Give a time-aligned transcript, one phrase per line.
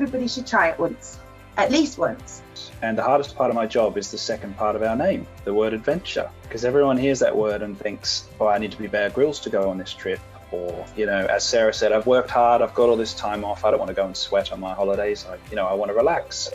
[0.00, 1.18] everybody should try it once,
[1.56, 2.40] at least once.
[2.82, 5.52] And the hardest part of my job is the second part of our name, the
[5.52, 9.10] word adventure, because everyone hears that word and thinks, oh, I need to be Bear
[9.10, 10.20] Grylls to go on this trip.
[10.52, 13.64] Or, you know, as Sarah said, I've worked hard, I've got all this time off,
[13.64, 15.26] I don't want to go and sweat on my holidays.
[15.28, 16.48] I, you know, I want to relax.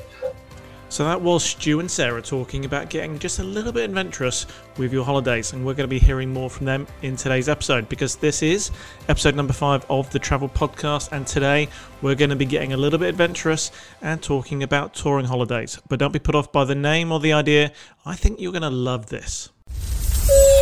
[0.93, 4.45] So that was Stu and Sarah talking about getting just a little bit adventurous
[4.77, 7.89] with your holidays, and we're going to be hearing more from them in today's episode
[7.89, 8.69] because this is
[9.09, 11.67] episode number five of the Travel Podcast, and today
[12.03, 13.71] we're going to be getting a little bit adventurous
[14.03, 15.81] and talking about touring holidays.
[15.89, 17.71] But don't be put off by the name or the idea.
[18.05, 19.49] I think you're going to love this.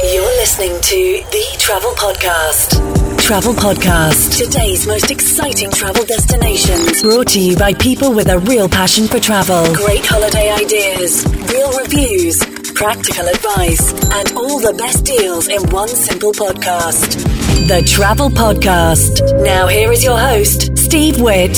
[0.03, 3.19] You're listening to the Travel Podcast.
[3.19, 4.37] Travel Podcast.
[4.43, 7.01] Today's most exciting travel destinations.
[7.03, 9.63] Brought to you by people with a real passion for travel.
[9.75, 12.39] Great holiday ideas, real reviews,
[12.73, 17.21] practical advice, and all the best deals in one simple podcast.
[17.67, 19.43] The Travel Podcast.
[19.43, 21.55] Now, here is your host, Steve Witt.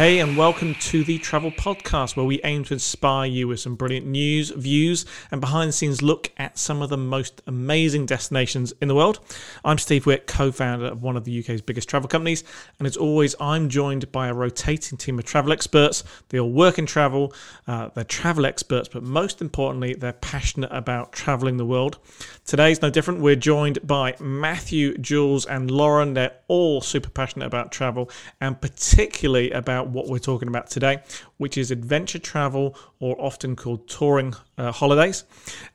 [0.00, 3.74] Hey, and welcome to the Travel Podcast, where we aim to inspire you with some
[3.74, 8.72] brilliant news, views, and behind the scenes look at some of the most amazing destinations
[8.80, 9.20] in the world.
[9.62, 12.44] I'm Steve Witt, co founder of one of the UK's biggest travel companies,
[12.78, 16.02] and as always, I'm joined by a rotating team of travel experts.
[16.30, 17.34] They all work in travel,
[17.66, 21.98] uh, they're travel experts, but most importantly, they're passionate about traveling the world.
[22.46, 23.20] Today's no different.
[23.20, 26.14] We're joined by Matthew, Jules, and Lauren.
[26.14, 31.02] They're all super passionate about travel and particularly about what we're talking about today,
[31.36, 35.24] which is adventure travel or often called touring uh, holidays.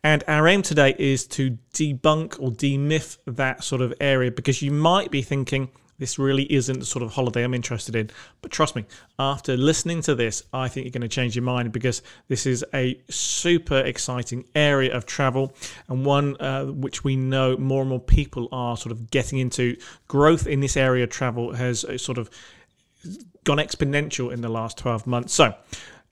[0.04, 4.72] And our aim today is to debunk or demyth that sort of area because you
[4.72, 8.10] might be thinking, this really isn't the sort of holiday I'm interested in.
[8.42, 8.86] But trust me,
[9.18, 12.66] after listening to this, I think you're going to change your mind because this is
[12.74, 15.54] a super exciting area of travel
[15.88, 19.78] and one uh, which we know more and more people are sort of getting into.
[20.08, 22.30] Growth in this area of travel has uh, sort of
[23.44, 25.34] gone exponential in the last 12 months.
[25.34, 25.56] So,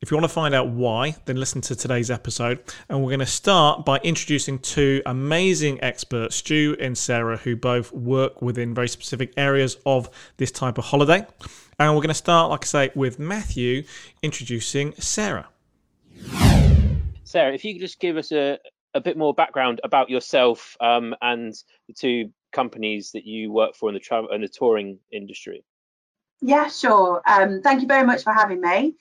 [0.04, 2.62] if you want to find out why, then listen to today's episode.
[2.90, 7.94] And we're going to start by introducing two amazing experts, Stu and Sarah, who both
[7.94, 11.26] work within very specific areas of this type of holiday.
[11.80, 13.86] And we're going to start, like I say, with Matthew
[14.22, 15.48] introducing Sarah.
[17.24, 18.59] Sarah, if you could just give us a,
[18.94, 21.53] a bit more background about yourself um, and
[21.88, 25.64] the two companies that you work for in the travel and the touring industry.
[26.46, 27.22] Yeah, sure.
[27.26, 28.96] Um, thank you very much for having me.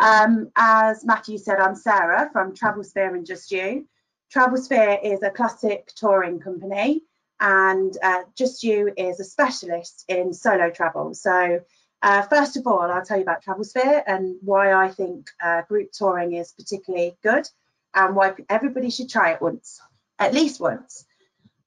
[0.00, 3.86] Um, as Matthew said, I'm Sarah from Travel TravelSphere and Just You.
[4.28, 7.02] Travel TravelSphere is a classic touring company,
[7.38, 11.14] and uh, Just You is a specialist in solo travel.
[11.14, 11.60] So,
[12.02, 15.62] uh, first of all, I'll tell you about Travel TravelSphere and why I think uh,
[15.68, 17.48] group touring is particularly good
[17.94, 19.80] and why everybody should try it once,
[20.18, 21.04] at least once.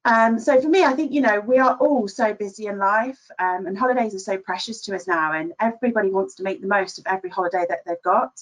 [0.06, 3.18] Um, so for me, I think, you know, we are all so busy in life
[3.38, 6.66] um, and holidays are so precious to us now and everybody wants to make the
[6.66, 8.32] most of every holiday that they've got.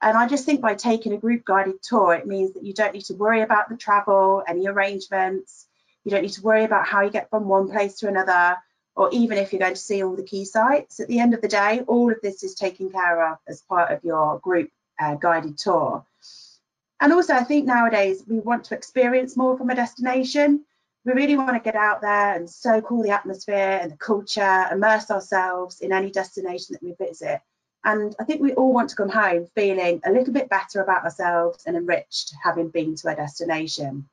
[0.00, 2.94] And I just think by taking a group guided tour, it means that you don't
[2.94, 5.66] need to worry about the travel, any arrangements.
[6.04, 8.56] You don't need to worry about how you get from one place to another,
[8.96, 11.00] or even if you're going to see all the key sites.
[11.00, 13.92] At the end of the day, all of this is taken care of as part
[13.92, 16.04] of your group uh, guided tour.
[17.00, 20.64] And also, I think nowadays we want to experience more from a destination
[21.04, 24.66] we really want to get out there and soak all the atmosphere and the culture,
[24.72, 27.40] immerse ourselves in any destination that we visit.
[27.84, 31.04] And I think we all want to come home feeling a little bit better about
[31.04, 34.08] ourselves and enriched having been to a destination.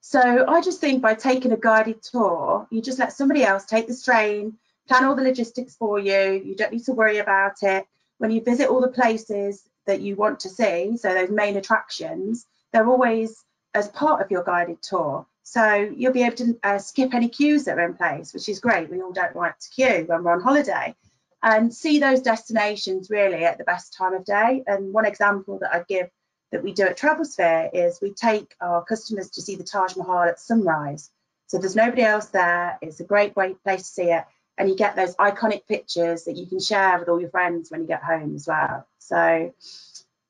[0.00, 3.86] So I just think by taking a guided tour, you just let somebody else take
[3.86, 4.56] the strain,
[4.88, 6.42] plan all the logistics for you.
[6.44, 7.86] You don't need to worry about it.
[8.16, 12.46] When you visit all the places that you want to see, so those main attractions,
[12.72, 15.26] they're always as part of your guided tour.
[15.50, 18.60] So you'll be able to uh, skip any queues that are in place, which is
[18.60, 18.90] great.
[18.90, 20.94] We all don't like to queue when we're on holiday
[21.42, 24.62] and see those destinations really at the best time of day.
[24.66, 26.10] And one example that I give
[26.52, 30.24] that we do at TravelSphere is we take our customers to see the Taj Mahal
[30.24, 31.10] at sunrise.
[31.46, 32.78] So there's nobody else there.
[32.82, 34.26] It's a great, great place to see it.
[34.58, 37.80] And you get those iconic pictures that you can share with all your friends when
[37.80, 38.86] you get home as well.
[38.98, 39.54] So,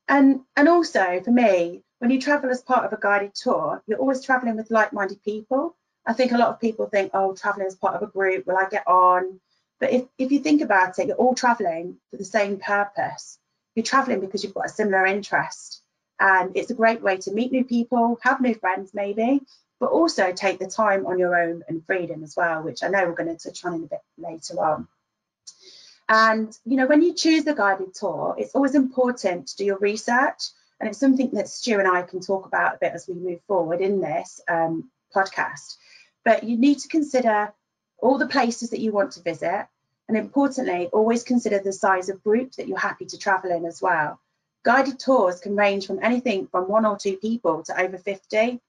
[0.07, 3.99] and and also for me, when you travel as part of a guided tour, you're
[3.99, 5.75] always traveling with like-minded people.
[6.05, 8.57] I think a lot of people think, oh, traveling as part of a group, will
[8.57, 9.39] I get on?
[9.79, 13.37] But if, if you think about it, you're all traveling for the same purpose.
[13.75, 15.81] You're traveling because you've got a similar interest.
[16.19, 19.41] And it's a great way to meet new people, have new friends maybe,
[19.79, 23.05] but also take the time on your own and freedom as well, which I know
[23.05, 24.87] we're going to touch on in a bit later on.
[26.09, 29.77] And you know, when you choose a guided tour, it's always important to do your
[29.77, 30.49] research
[30.79, 33.41] and it's something that Stu and I can talk about a bit as we move
[33.47, 35.75] forward in this um, podcast.
[36.23, 37.53] But you need to consider
[37.97, 39.67] all the places that you want to visit
[40.07, 43.79] And importantly, always consider the size of group that you're happy to travel in as
[43.79, 44.19] well.
[44.63, 48.59] Guided tours can range from anything from one or two people to over 50.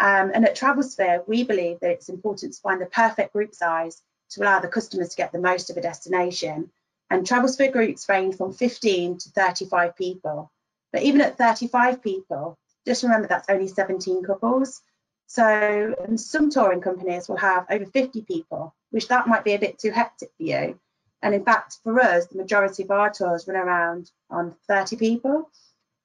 [0.00, 4.02] Um, and at TravelSphere, we believe that it's important to find the perfect group size
[4.30, 6.72] to allow the customers to get the most of a destination.
[7.08, 10.50] And TravelSphere groups range from 15 to 35 people.
[10.92, 14.82] But even at 35 people, just remember that's only 17 couples.
[15.26, 19.78] So some touring companies will have over 50 people, which that might be a bit
[19.78, 20.78] too hectic for you.
[21.22, 25.50] And in fact, for us, the majority of our tours run around on 30 people.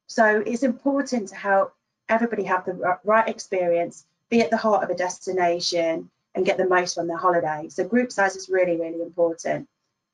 [0.08, 1.74] So it's important to help
[2.10, 6.68] everybody have the right experience, be at the heart of a destination and get the
[6.68, 7.70] most from their holiday.
[7.70, 9.68] So group size is really, really important.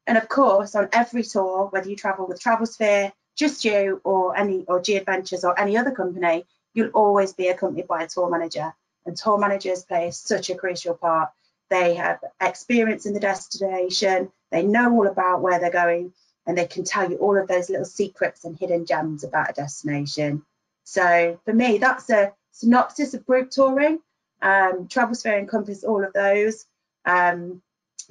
[0.07, 4.63] And of course, on every tour, whether you travel with TravelSphere, just you or any
[4.67, 8.73] or G Adventures or any other company, you'll always be accompanied by a tour manager
[9.05, 11.29] and tour managers play such a crucial part.
[11.69, 16.13] They have experience in the destination, they know all about where they're going,
[16.45, 19.53] and they can tell you all of those little secrets and hidden gems about a
[19.53, 20.43] destination.
[20.83, 23.99] So for me, that's a synopsis of group touring.
[24.41, 26.65] Um, TravelSphere encompasses all of those.
[27.05, 27.61] Um,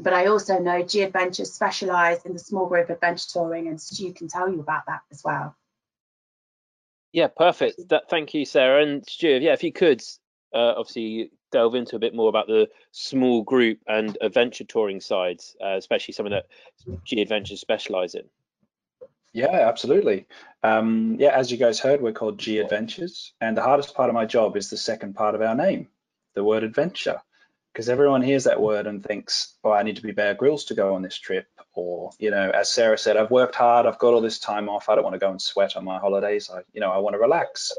[0.02, 4.12] but I also know G Adventures specialise in the small group adventure touring, and Stu
[4.12, 5.56] can tell you about that as well.
[7.12, 7.88] Yeah, perfect.
[7.88, 8.82] That, thank you, Sarah.
[8.82, 10.02] And Stu, yeah, if you could
[10.54, 15.56] uh, obviously delve into a bit more about the small group and adventure touring sides,
[15.62, 16.46] uh, especially something that
[17.04, 18.22] G Adventures specialise in.
[19.32, 20.26] Yeah, absolutely.
[20.62, 24.14] Um, yeah, as you guys heard, we're called G Adventures, and the hardest part of
[24.14, 25.88] my job is the second part of our name,
[26.34, 27.20] the word adventure,
[27.72, 30.74] because everyone hears that word and thinks, "Oh, I need to be Bear Grylls to
[30.74, 34.14] go on this trip," or you know, as Sarah said, "I've worked hard, I've got
[34.14, 36.50] all this time off, I don't want to go and sweat on my holidays.
[36.50, 37.72] I, you know, I want to relax."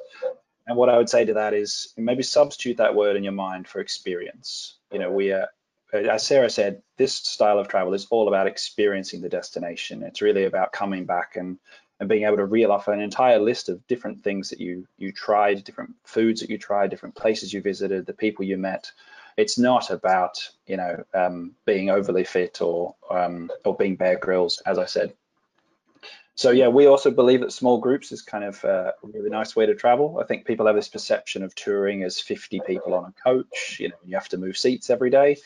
[0.67, 3.67] And what I would say to that is maybe substitute that word in your mind
[3.67, 4.77] for experience.
[4.91, 5.49] You know, we are,
[5.93, 10.03] uh, as Sarah said, this style of travel is all about experiencing the destination.
[10.03, 11.57] It's really about coming back and
[11.99, 15.11] and being able to reel off an entire list of different things that you you
[15.11, 18.91] tried, different foods that you tried, different places you visited, the people you met.
[19.37, 24.61] It's not about you know um, being overly fit or um, or being Bear Grylls,
[24.65, 25.13] as I said.
[26.35, 29.65] So yeah, we also believe that small groups is kind of a really nice way
[29.65, 30.19] to travel.
[30.19, 33.77] I think people have this perception of touring as 50 people on a coach.
[33.79, 35.37] You know, you have to move seats every day.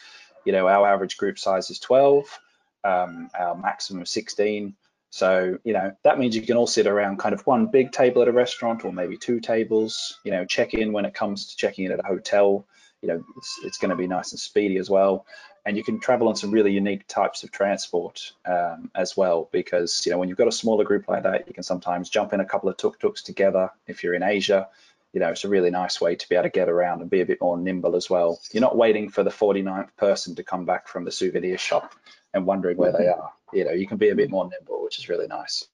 [0.45, 2.39] You know, our average group size is 12,
[2.83, 4.75] um, our maximum 16.
[5.09, 8.21] So, you know, that means you can all sit around kind of one big table
[8.21, 11.57] at a restaurant or maybe two tables, you know, check in when it comes to
[11.57, 12.67] checking in at a hotel.
[13.05, 15.27] You know, it's, it's going to be nice and speedy as well.
[15.63, 20.03] And you can travel on some really unique types of transport um, as well because
[20.05, 22.39] you know when you've got a smaller group like that you can sometimes jump in
[22.39, 24.67] a couple of tuk-tuks together if you're in asia.
[25.13, 27.21] You know it's a really nice way to be able to get around and be
[27.21, 28.39] a bit more nimble as well.
[28.51, 31.95] You're not waiting for the 49th person to come back from the souvenir shop
[32.33, 33.31] and wondering where they are.
[33.53, 35.67] You know you can be a bit more nimble which is really nice.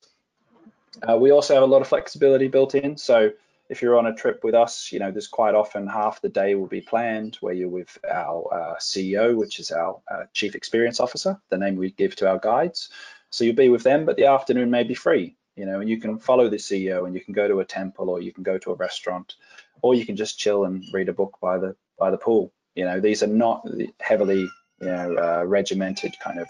[1.01, 2.98] Uh, we also have a lot of flexibility built in.
[2.98, 3.31] So
[3.71, 6.56] if you're on a trip with us, you know, there's quite often half the day
[6.56, 11.00] will be planned where you're with our uh, CEO, which is our uh, Chief Experience
[11.00, 12.89] Officer, the name we give to our guides.
[13.29, 16.01] So you'll be with them, but the afternoon may be free, you know, and you
[16.01, 18.57] can follow the CEO and you can go to a temple or you can go
[18.57, 19.35] to a restaurant
[19.81, 22.51] or you can just chill and read a book by the by the pool.
[22.75, 23.65] You know, these are not
[24.01, 24.50] heavily,
[24.81, 26.50] you know, uh, regimented kind of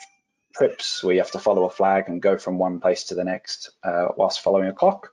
[0.56, 3.24] trips where you have to follow a flag and go from one place to the
[3.24, 5.12] next uh, whilst following a clock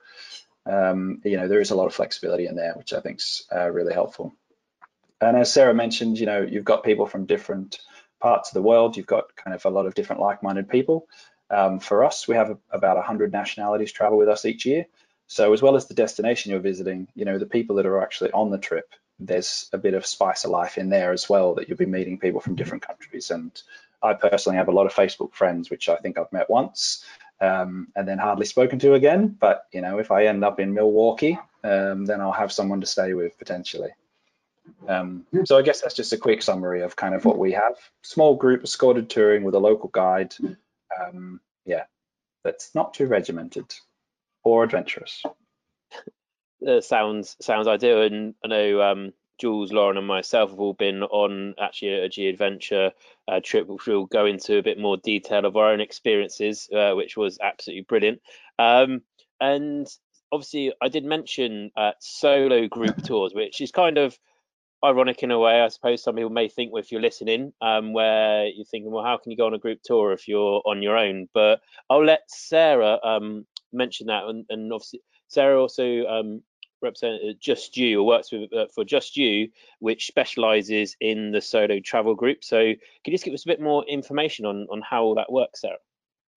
[0.69, 3.47] um, you know, there is a lot of flexibility in there, which I think is
[3.53, 4.33] uh, really helpful.
[5.19, 7.79] And as Sarah mentioned, you know, you've got people from different
[8.21, 8.95] parts of the world.
[8.95, 11.07] You've got kind of a lot of different like-minded people.
[11.49, 14.85] Um, for us, we have a, about 100 nationalities travel with us each year.
[15.27, 18.31] So as well as the destination you're visiting, you know, the people that are actually
[18.31, 21.67] on the trip, there's a bit of spice of life in there as well that
[21.67, 23.31] you'll be meeting people from different countries.
[23.31, 23.51] And
[24.01, 27.03] I personally have a lot of Facebook friends, which I think I've met once,
[27.41, 29.27] um, and then hardly spoken to again.
[29.39, 32.87] But you know, if I end up in Milwaukee, um, then I'll have someone to
[32.87, 33.89] stay with potentially.
[34.87, 37.75] Um, so I guess that's just a quick summary of kind of what we have.
[38.03, 40.35] Small group escorted touring with a local guide.
[40.99, 41.83] Um, yeah,
[42.43, 43.73] that's not too regimented
[44.43, 45.23] or adventurous.
[46.65, 51.03] Uh, sounds sounds ideal, and I know um, Jules, Lauren, and myself have all been
[51.03, 52.91] on actually a G Adventure
[53.27, 56.93] uh, trip, which we'll go into a bit more detail of our own experiences, uh,
[56.93, 58.21] which was absolutely brilliant.
[58.59, 59.01] Um,
[59.39, 59.87] and
[60.31, 64.19] obviously, I did mention uh, solo group tours, which is kind of
[64.83, 65.61] ironic in a way.
[65.61, 69.17] I suppose some people may think if you're listening, um, where you're thinking, well, how
[69.17, 71.29] can you go on a group tour if you're on your own?
[71.33, 75.01] But I'll let Sarah um, mention that, and, and obviously.
[75.31, 76.41] Sarah also um,
[76.81, 81.79] representative Just You or works with uh, for Just You, which specialises in the solo
[81.79, 82.43] travel group.
[82.43, 85.31] So can you just give us a bit more information on on how all that
[85.31, 85.77] works, Sarah?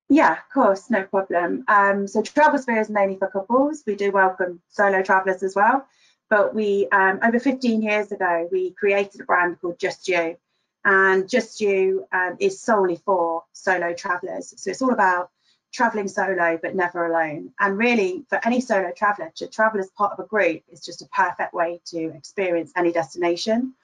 [0.09, 1.65] Yeah, of course, no problem.
[1.69, 3.83] Um, so TravelSphere is mainly for couples.
[3.87, 5.87] We do welcome solo travellers as well.
[6.29, 10.37] But we, um, over 15 years ago, we created a brand called Just You.
[10.85, 14.53] And Just You um, is solely for solo travellers.
[14.57, 15.31] So it's all about
[15.73, 17.52] travelling solo but never alone.
[17.59, 21.02] And really, for any solo traveller, to travel as part of a group is just
[21.02, 23.75] a perfect way to experience any destination.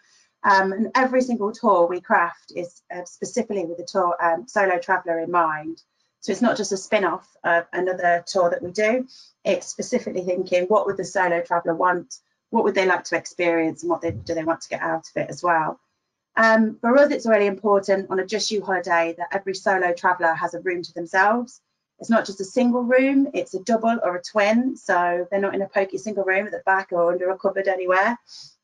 [0.44, 4.78] Um, and every single tour we craft is uh, specifically with the tour um, solo
[4.78, 5.82] traveller in mind.
[6.20, 9.06] So it's not just a spin-off of another tour that we do.
[9.44, 12.16] It's specifically thinking what would the solo traveller want,
[12.50, 15.08] what would they like to experience, and what they, do they want to get out
[15.08, 15.80] of it as well.
[16.36, 20.34] Um, for us, it's really important on a Just You holiday that every solo traveller
[20.34, 21.60] has a room to themselves.
[22.00, 24.76] It's not just a single room, it's a double or a twin.
[24.76, 27.68] So they're not in a pokey single room at the back or under a cupboard
[27.68, 28.18] anywhere.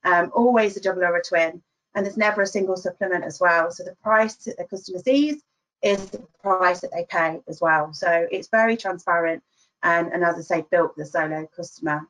[0.04, 1.62] Um, always a double or a twin.
[1.94, 3.70] And there's never a single supplement as well.
[3.70, 5.42] So the price that the customer sees
[5.82, 7.92] is the price that they pay as well.
[7.92, 9.42] So it's very transparent
[9.82, 12.08] and, and as I say, built for the solo customer.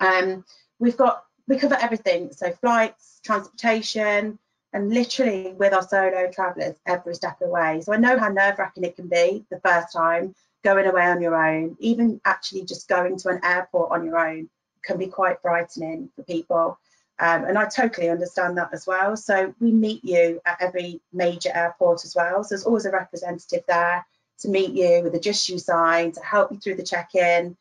[0.00, 0.44] Um,
[0.78, 2.32] we've got, we cover everything.
[2.32, 4.38] So flights, transportation,
[4.72, 7.80] and literally with our solo travellers every step of the way.
[7.82, 11.20] So I know how nerve wracking it can be the first time going away on
[11.20, 14.48] your own, even actually just going to an airport on your own
[14.82, 16.78] can be quite frightening for people.
[17.18, 19.16] Um, and I totally understand that as well.
[19.16, 22.42] So we meet you at every major airport as well.
[22.42, 24.04] So there's always a representative there
[24.40, 27.56] to meet you with a just you sign to help you through the check-in,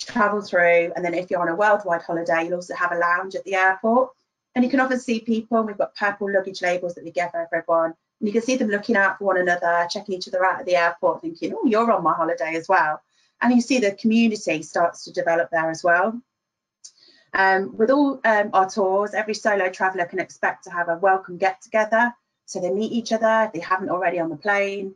[0.00, 0.92] travel through.
[0.94, 3.54] And then if you're on a worldwide holiday, you'll also have a lounge at the
[3.54, 4.10] airport.
[4.56, 7.92] And you can often see people, we've got purple luggage labels that we give everyone.
[8.20, 10.64] And you can see them looking out for one another, checking each other out at
[10.64, 13.02] the airport, thinking, oh, you're on my holiday as well.
[13.42, 16.18] And you see the community starts to develop there as well.
[17.34, 21.36] Um, with all um, our tours, every solo traveller can expect to have a welcome
[21.36, 22.14] get together.
[22.46, 24.94] So they meet each other if they haven't already on the plane.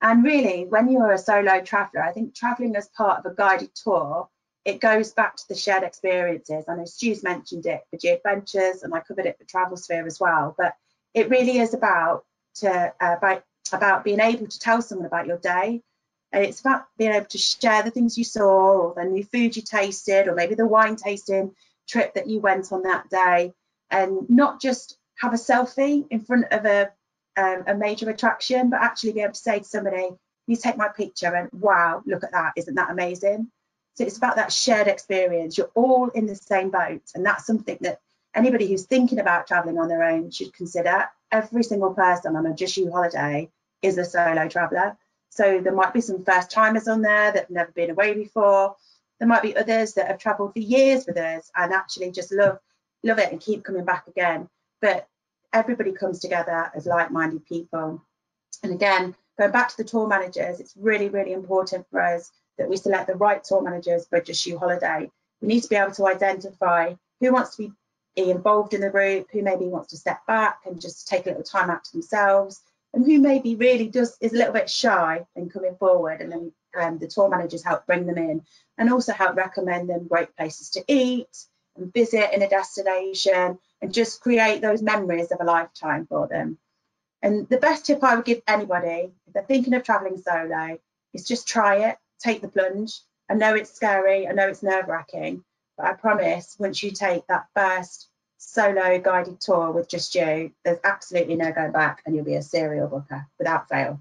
[0.00, 3.74] And really, when you're a solo traveller, I think travelling as part of a guided
[3.74, 4.28] tour,
[4.64, 6.64] it goes back to the shared experiences.
[6.68, 10.20] I know Stu's mentioned it for G Adventures and I covered it for TravelSphere as
[10.20, 10.54] well.
[10.56, 10.74] But
[11.14, 12.24] it really is about
[12.56, 15.82] to uh, about, about being able to tell someone about your day.
[16.30, 19.56] And it's about being able to share the things you saw or the new food
[19.56, 21.54] you tasted or maybe the wine tasting
[21.88, 23.52] trip that you went on that day
[23.90, 26.90] and not just have a selfie in front of a,
[27.36, 30.08] um, a major attraction, but actually be able to say to somebody,
[30.46, 33.50] you take my picture and wow, look at that, isn't that amazing?
[33.94, 35.58] So it's about that shared experience.
[35.58, 37.02] You're all in the same boat.
[37.14, 38.00] And that's something that
[38.34, 41.08] anybody who's thinking about traveling on their own should consider.
[41.30, 43.50] Every single person on a Just You holiday
[43.82, 44.96] is a solo traveler.
[45.30, 48.76] So there might be some first timers on there that have never been away before.
[49.18, 52.58] There might be others that have traveled for years with us and actually just love
[53.04, 54.48] love it and keep coming back again.
[54.80, 55.08] But
[55.52, 58.02] everybody comes together as like-minded people.
[58.62, 62.68] And again, going back to the tour managers, it's really, really important for us that
[62.68, 65.10] we select the right tour managers for Just You Holiday.
[65.40, 67.72] We need to be able to identify who wants to
[68.16, 71.30] be involved in the group, who maybe wants to step back and just take a
[71.30, 72.60] little time out to themselves,
[72.94, 76.52] and who maybe really does is a little bit shy in coming forward and then
[76.78, 78.42] um, the tour managers help bring them in
[78.78, 83.94] and also help recommend them great places to eat and visit in a destination and
[83.94, 86.58] just create those memories of a lifetime for them.
[87.22, 90.78] And the best tip I would give anybody, if they're thinking of traveling solo,
[91.14, 93.00] is just try it, take the plunge.
[93.28, 95.44] I know it's scary, I know it's nerve wracking,
[95.76, 100.78] but I promise once you take that first solo guided tour with just you, there's
[100.84, 104.00] absolutely no going back and you'll be a serial booker without fail.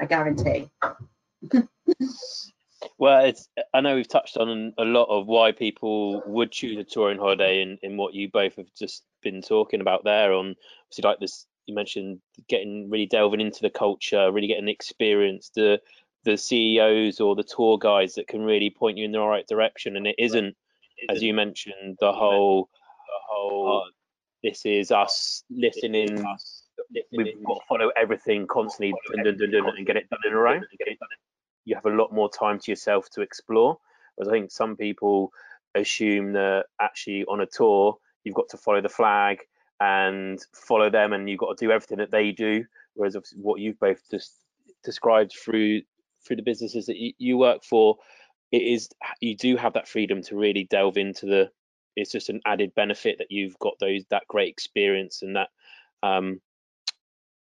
[0.00, 0.70] I guarantee.
[2.98, 6.84] well, it's I know we've touched on a lot of why people would choose a
[6.84, 11.08] touring holiday in, in what you both have just been talking about there on obviously
[11.08, 15.80] like this you mentioned getting really delving into the culture, really getting the experience, the
[16.24, 19.96] the CEOs or the tour guides that can really point you in the right direction.
[19.96, 20.56] And it isn't,
[21.08, 22.68] as you mentioned, the whole
[23.06, 23.82] the whole.
[23.84, 23.90] Uh,
[24.42, 26.24] this is us listening.
[27.12, 30.36] We've got to follow everything constantly dun, dun, dun, and get it done in a
[30.36, 30.60] row.
[31.64, 33.78] You have a lot more time to yourself to explore.
[34.16, 35.32] Whereas I think some people
[35.76, 39.38] assume that actually on a tour you've got to follow the flag
[39.80, 42.64] and follow them, and you've got to do everything that they do.
[42.94, 44.32] Whereas what you've both just
[44.84, 45.82] described through
[46.24, 47.98] through the businesses that you, you work for,
[48.50, 48.88] it is
[49.20, 51.50] you do have that freedom to really delve into the
[51.96, 55.48] it's just an added benefit that you've got those that great experience and that
[56.02, 56.40] um,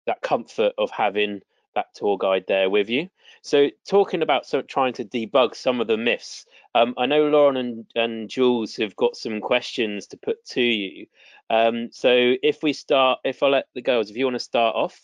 [0.05, 1.41] that comfort of having
[1.75, 3.07] that tour guide there with you.
[3.43, 7.57] So talking about so, trying to debug some of the myths, um, I know Lauren
[7.57, 11.05] and, and Jules have got some questions to put to you.
[11.49, 14.75] Um, so if we start, if I let the girls, if you want to start
[14.75, 14.99] off.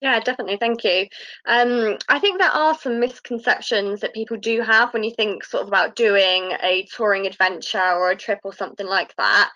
[0.00, 0.56] Yeah, definitely.
[0.56, 1.06] Thank you.
[1.46, 5.62] Um, I think there are some misconceptions that people do have when you think sort
[5.62, 9.50] of about doing a touring adventure or a trip or something like that.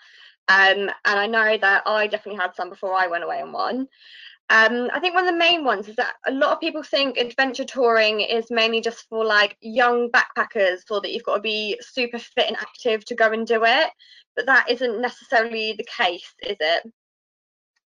[0.47, 3.87] Um, and I know that I definitely had some before I went away on one.
[4.51, 7.17] Um, I think one of the main ones is that a lot of people think
[7.17, 11.79] adventure touring is mainly just for like young backpackers, or that you've got to be
[11.81, 13.89] super fit and active to go and do it.
[14.35, 16.83] But that isn't necessarily the case, is it?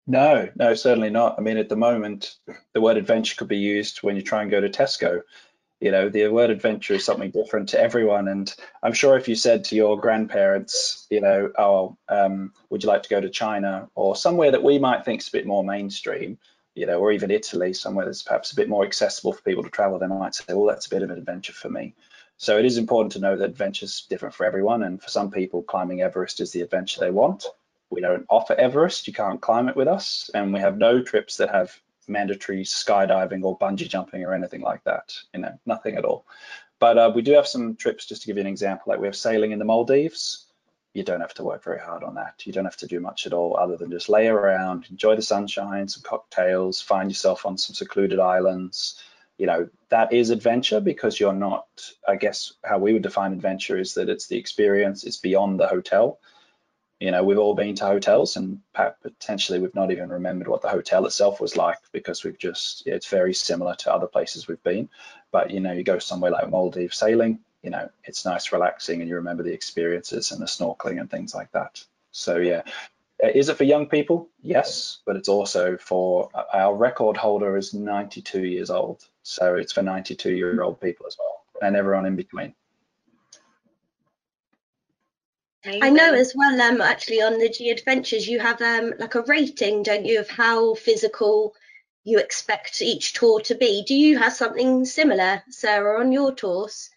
[0.08, 1.36] No, no, certainly not.
[1.38, 2.36] I mean, at the moment,
[2.74, 5.22] the word adventure could be used when you try and go to Tesco.
[5.80, 8.28] You know, the word adventure is something different to everyone.
[8.28, 8.54] And
[8.84, 13.04] I'm sure if you said to your grandparents, you know, oh, um, would you like
[13.04, 16.38] to go to China or somewhere that we might think is a bit more mainstream,
[16.76, 19.70] you know, or even Italy, somewhere that's perhaps a bit more accessible for people to
[19.70, 21.96] travel, they might say, well, that's a bit of an adventure for me.
[22.38, 24.84] So it is important to know that adventure is different for everyone.
[24.84, 27.46] And for some people, climbing Everest is the adventure they want
[27.92, 29.08] we don't offer Everest.
[29.08, 33.44] You can't climb it with us, and we have no trips that have mandatory skydiving
[33.44, 35.14] or bungee jumping or anything like that.
[35.34, 36.26] You know, nothing at all.
[36.80, 38.06] But uh, we do have some trips.
[38.06, 40.48] Just to give you an example, like we have sailing in the Maldives.
[40.94, 42.46] You don't have to work very hard on that.
[42.46, 45.22] You don't have to do much at all other than just lay around, enjoy the
[45.22, 49.02] sunshine, some cocktails, find yourself on some secluded islands.
[49.38, 51.66] You know, that is adventure because you're not,
[52.06, 55.68] I guess, how we would define adventure is that it's the experience, it's beyond the
[55.68, 56.20] hotel
[57.02, 58.62] you know, we've all been to hotels and
[59.02, 63.08] potentially we've not even remembered what the hotel itself was like because we've just, it's
[63.08, 64.88] very similar to other places we've been.
[65.32, 69.10] But, you know, you go somewhere like Maldives sailing, you know, it's nice, relaxing, and
[69.10, 71.84] you remember the experiences and the snorkeling and things like that.
[72.12, 72.62] So, yeah.
[73.24, 74.30] Uh, is it for young people?
[74.44, 79.04] Yes, but it's also for uh, our record holder is 92 years old.
[79.24, 81.32] So it's for 92 year old people as well
[81.62, 82.54] and everyone in between.
[85.66, 89.22] I know as well, um, actually on the G Adventures, you have um, like a
[89.22, 91.54] rating, don't you, of how physical
[92.04, 93.84] you expect each tour to be.
[93.84, 96.90] Do you have something similar, Sarah, on your tours?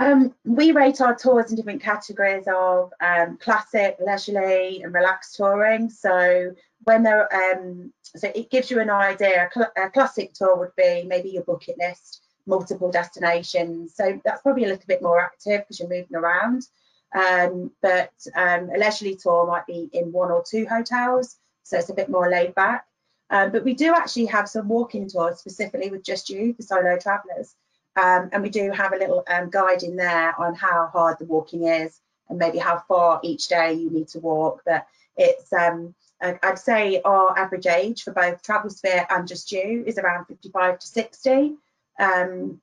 [0.00, 5.88] Um, we rate our tours in different categories of um, classic, leisurely, and relaxed touring.
[5.88, 9.46] So when they're, um, so it gives you an idea.
[9.46, 13.94] A, cl a, classic tour would be maybe your bucket list, multiple destinations.
[13.94, 16.66] So that's probably a little bit more active because you're moving around.
[17.14, 21.90] Um, but um, a leisurely tour might be in one or two hotels, so it's
[21.90, 22.86] a bit more laid back.
[23.30, 26.98] Um, but we do actually have some walking tours specifically with just you for solo
[26.98, 27.54] travellers.
[27.96, 31.24] Um, and we do have a little um, guide in there on how hard the
[31.24, 31.98] walking is
[32.28, 34.62] and maybe how far each day you need to walk.
[34.64, 39.98] But it's, um, I'd say our average age for both TravelSphere and Just You is
[39.98, 41.56] around 55 to 60.
[41.98, 42.60] Um,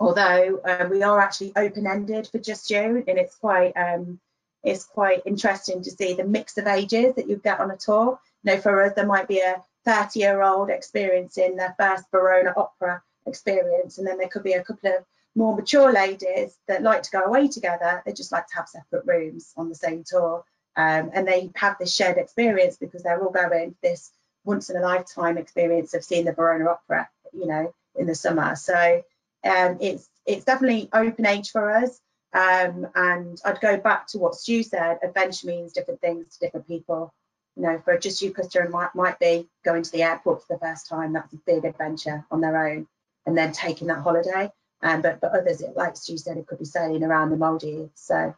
[0.00, 4.20] although uh, we are actually open-ended for Just You and it's quite um,
[4.64, 8.18] it's quite interesting to see the mix of ages that you get on a tour.
[8.42, 12.52] You know for us there might be a 30 year old experiencing their first Verona
[12.56, 17.02] opera experience and then there could be a couple of more mature ladies that like
[17.02, 18.02] to go away together.
[18.04, 20.44] They just like to have separate rooms on the same tour
[20.76, 24.12] um, and they have this shared experience because they're all going this
[24.44, 28.54] once in a lifetime experience of seeing the Verona opera you know in the summer.
[28.54, 29.02] So
[29.44, 32.00] um, it's it's definitely open age for us.
[32.32, 34.98] Um, and I'd go back to what Stu said.
[35.02, 37.12] Adventure means different things to different people.
[37.56, 40.60] You know, for just you customer might might be going to the airport for the
[40.60, 41.12] first time.
[41.12, 42.86] That's a big adventure on their own,
[43.26, 44.50] and then taking that holiday.
[44.82, 47.90] Um, but for others, it, like Stu said, it could be sailing around the Maldives.
[47.94, 48.34] So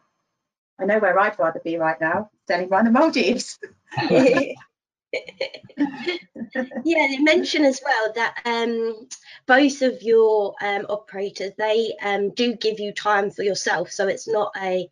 [0.79, 3.59] I know where I'd rather be right now, sailing around the Maldives.
[5.13, 9.07] yeah, they mention as well that um,
[9.45, 14.27] both of your um, operators they um, do give you time for yourself, so it's
[14.27, 14.89] not a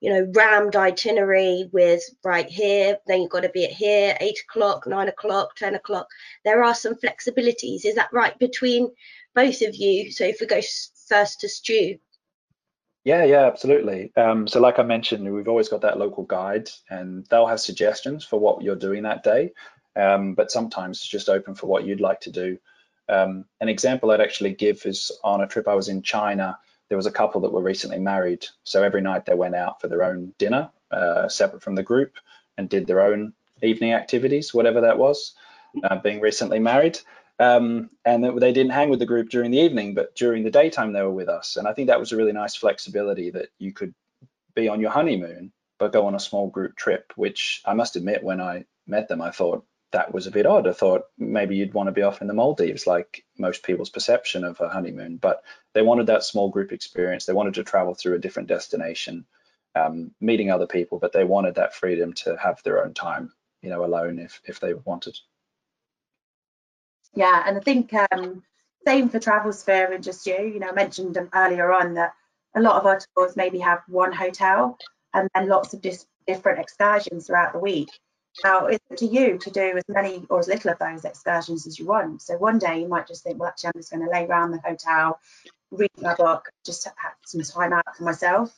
[0.00, 4.40] you know rammed itinerary with right here, then you've got to be at here, eight
[4.48, 6.08] o'clock, nine o'clock, ten o'clock.
[6.44, 7.84] There are some flexibilities.
[7.84, 8.90] Is that right between
[9.34, 10.10] both of you?
[10.10, 10.60] So if we go
[11.08, 11.98] first to Stu.
[13.04, 14.12] Yeah, yeah, absolutely.
[14.16, 18.24] Um, so like I mentioned, we've always got that local guide and they'll have suggestions
[18.24, 19.52] for what you're doing that day.
[19.96, 22.58] Um, but sometimes it's just open for what you'd like to do.
[23.08, 26.58] Um, an example I'd actually give is on a trip I was in China,
[26.88, 28.46] there was a couple that were recently married.
[28.64, 32.14] So every night they went out for their own dinner, uh, separate from the group,
[32.58, 33.32] and did their own
[33.62, 35.34] evening activities, whatever that was,
[35.84, 36.98] uh, being recently married.
[37.40, 40.92] Um, and they didn't hang with the group during the evening, but during the daytime
[40.92, 41.56] they were with us.
[41.56, 43.94] And I think that was a really nice flexibility that you could
[44.54, 48.22] be on your honeymoon, but go on a small group trip, which I must admit,
[48.22, 50.68] when I met them, I thought that was a bit odd.
[50.68, 54.44] I thought maybe you'd want to be off in the Maldives, like most people's perception
[54.44, 55.16] of a honeymoon.
[55.16, 57.24] But they wanted that small group experience.
[57.24, 59.24] They wanted to travel through a different destination,
[59.74, 63.70] um, meeting other people, but they wanted that freedom to have their own time, you
[63.70, 65.16] know, alone if if they wanted.
[67.14, 68.42] Yeah, and I think um,
[68.86, 70.38] same for Travelsphere and just you.
[70.38, 72.14] You know, I mentioned earlier on that
[72.54, 74.78] a lot of our tours maybe have one hotel
[75.14, 75.82] and then lots of
[76.26, 77.88] different excursions throughout the week.
[78.44, 81.66] Now it's up to you to do as many or as little of those excursions
[81.66, 82.22] as you want.
[82.22, 84.52] So one day you might just think, well, actually, I'm just going to lay around
[84.52, 85.18] the hotel,
[85.70, 88.54] read my book, just have some time out for myself.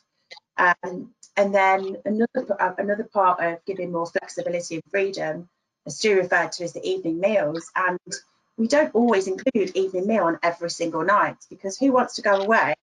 [0.58, 5.48] Um, and then another uh, another part of giving more flexibility and freedom,
[5.86, 7.70] as Stu referred to, is the evening meals.
[7.74, 7.98] And
[8.56, 12.40] we don't always include evening meal on every single night because who wants to go
[12.40, 12.74] away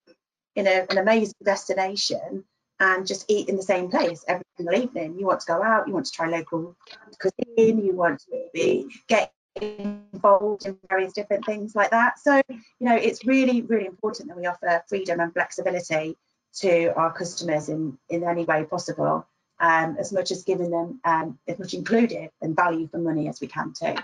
[0.56, 2.44] in a, an amazing destination
[2.80, 5.18] and just eat in the same place every single evening?
[5.20, 6.76] You want to go out, you want to try local
[7.20, 12.20] cuisine, you want to maybe get involved in various different things like that.
[12.20, 16.18] So, you know, it's really, really important that we offer freedom and flexibility
[16.62, 19.28] to our customers in, in any way possible,
[19.60, 23.40] um, as much as giving them um, as much included and value for money as
[23.40, 23.96] we can too.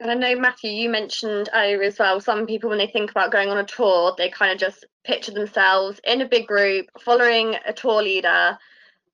[0.00, 3.32] And I know, Matthew, you mentioned earlier as well, some people, when they think about
[3.32, 7.56] going on a tour, they kind of just picture themselves in a big group following
[7.66, 8.56] a tour leader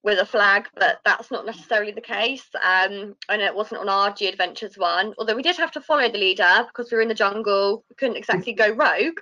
[0.03, 2.47] with a flag, but that's not necessarily the case.
[2.63, 6.11] Um, know it wasn't on our G Adventures one, although we did have to follow
[6.11, 7.85] the leader because we were in the jungle.
[7.89, 9.21] We couldn't exactly go rogue.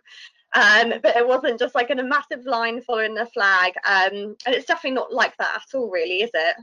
[0.55, 3.75] Um, but it wasn't just like in a massive line following the flag.
[3.87, 6.57] Um, and it's definitely not like that at all, really, is it?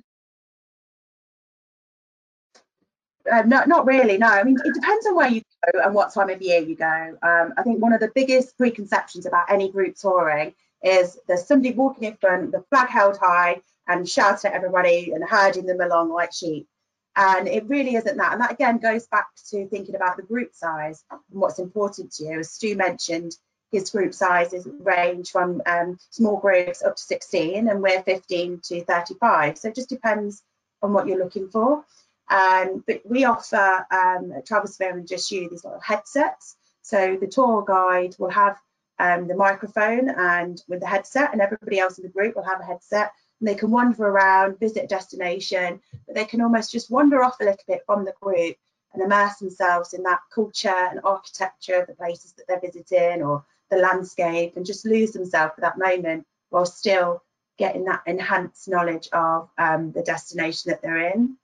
[3.31, 4.17] Uh, no, not really.
[4.17, 5.41] No, I mean it depends on where you
[5.73, 7.17] go and what time of year you go.
[7.21, 11.73] Um, I think one of the biggest preconceptions about any group touring is there's somebody
[11.73, 16.09] walking in front, the flag held high, and shouting at everybody and herding them along
[16.09, 16.67] like sheep.
[17.15, 18.33] And it really isn't that.
[18.33, 22.25] And that again goes back to thinking about the group size and what's important to
[22.25, 22.39] you.
[22.39, 23.35] As Stu mentioned,
[23.71, 28.83] his group sizes range from um, small groups up to 16, and we're 15 to
[28.85, 29.57] 35.
[29.57, 30.43] So it just depends
[30.81, 31.83] on what you're looking for.
[32.29, 36.55] Um, but we offer um, at Travelsphere and Just You these little headsets.
[36.81, 38.57] So the tour guide will have
[38.99, 42.59] um, the microphone and with the headset, and everybody else in the group will have
[42.59, 43.11] a headset.
[43.39, 47.39] And they can wander around, visit a destination, but they can almost just wander off
[47.39, 48.57] a little bit from the group
[48.93, 53.45] and immerse themselves in that culture and architecture of the places that they're visiting or
[53.69, 57.21] the landscape and just lose themselves for that moment while still
[57.57, 61.37] getting that enhanced knowledge of um, the destination that they're in.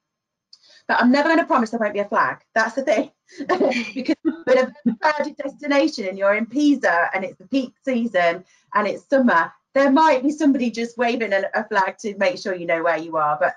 [0.88, 2.42] But I'm never going to promise there won't be a flag.
[2.54, 3.12] That's the thing.
[3.96, 8.44] because with a crowded destination and you're in Pisa and it's the peak season
[8.76, 12.54] and it's summer, there might be somebody just waving a, a flag to make sure
[12.54, 13.38] you know where you are.
[13.40, 13.56] But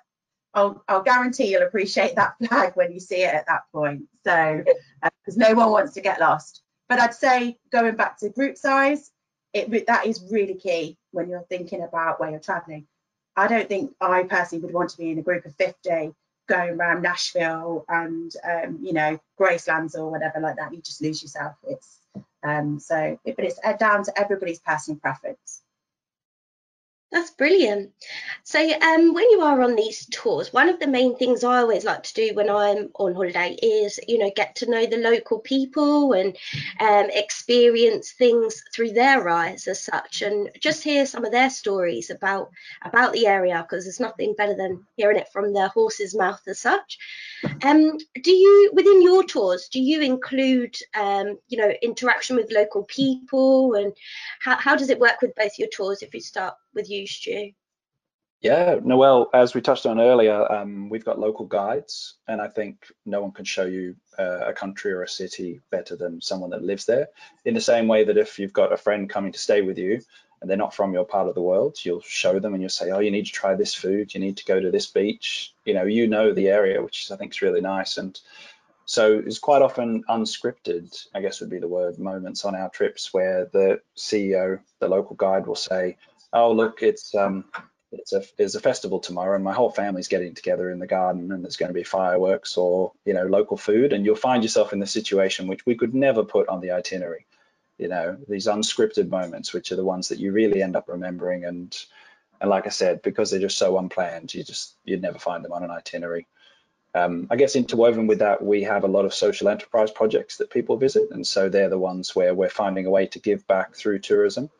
[0.54, 4.04] I'll, I'll, guarantee you'll appreciate that flag when you see it at that point.
[4.24, 4.64] So,
[5.24, 6.62] because uh, no one wants to get lost.
[6.88, 9.10] But I'd say going back to group size,
[9.52, 12.86] it that is really key when you're thinking about where you're traveling.
[13.36, 16.12] I don't think I personally would want to be in a group of 50
[16.48, 20.72] going around Nashville and um, you know Gracelands or whatever like that.
[20.74, 21.54] You just lose yourself.
[21.66, 22.00] It's
[22.42, 25.62] um, so, but it's uh, down to everybody's personal preference.
[27.10, 27.92] That's brilliant.
[28.44, 31.82] So, um, when you are on these tours, one of the main things I always
[31.82, 35.38] like to do when I'm on holiday is, you know, get to know the local
[35.38, 36.36] people and
[36.80, 42.10] um, experience things through their eyes as such, and just hear some of their stories
[42.10, 42.50] about
[42.82, 46.58] about the area because there's nothing better than hearing it from the horse's mouth as
[46.60, 46.98] such.
[47.62, 52.82] Um, do you, within your tours, do you include, um, you know, interaction with local
[52.84, 53.94] people, and
[54.40, 56.02] how, how does it work with both your tours?
[56.02, 57.52] If you start with you, Stu.
[58.40, 62.86] Yeah, Noel, as we touched on earlier, um, we've got local guides, and I think
[63.04, 66.62] no one can show you uh, a country or a city better than someone that
[66.62, 67.08] lives there.
[67.44, 70.00] In the same way that if you've got a friend coming to stay with you
[70.40, 72.90] and they're not from your part of the world, you'll show them and you'll say,
[72.92, 75.52] oh, you need to try this food, you need to go to this beach.
[75.64, 77.98] You know, you know the area, which I think is really nice.
[77.98, 78.18] And
[78.84, 83.12] so it's quite often unscripted, I guess would be the word, moments on our trips
[83.12, 85.96] where the CEO, the local guide will say,
[86.32, 87.44] oh look, it's um,
[87.92, 91.32] it's a it's a festival tomorrow, and my whole family's getting together in the garden,
[91.32, 94.72] and there's going to be fireworks or you know local food, and you'll find yourself
[94.72, 97.26] in the situation which we could never put on the itinerary.
[97.78, 101.44] You know these unscripted moments, which are the ones that you really end up remembering,
[101.44, 101.76] and
[102.40, 105.52] and like I said, because they're just so unplanned, you just you'd never find them
[105.52, 106.26] on an itinerary.
[106.94, 110.50] Um, I guess interwoven with that, we have a lot of social enterprise projects that
[110.50, 113.74] people visit, and so they're the ones where we're finding a way to give back
[113.74, 114.50] through tourism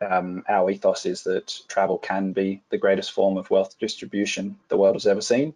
[0.00, 4.76] um, our ethos is that travel can be the greatest form of wealth distribution the
[4.76, 5.54] world has ever seen,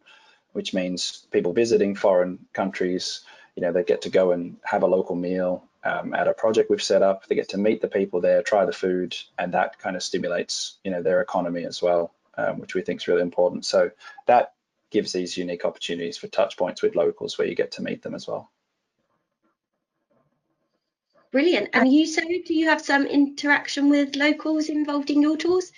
[0.52, 3.20] which means people visiting foreign countries,
[3.56, 6.70] you know, they get to go and have a local meal um, at a project
[6.70, 7.26] we've set up.
[7.26, 10.78] They get to meet the people there, try the food, and that kind of stimulates,
[10.84, 13.64] you know, their economy as well, um, which we think is really important.
[13.64, 13.90] So
[14.26, 14.54] that
[14.90, 18.14] gives these unique opportunities for touch points with locals where you get to meet them
[18.14, 18.50] as well.
[21.34, 21.70] Brilliant.
[21.72, 25.72] And you, so do you have some interaction with locals involved in your tours?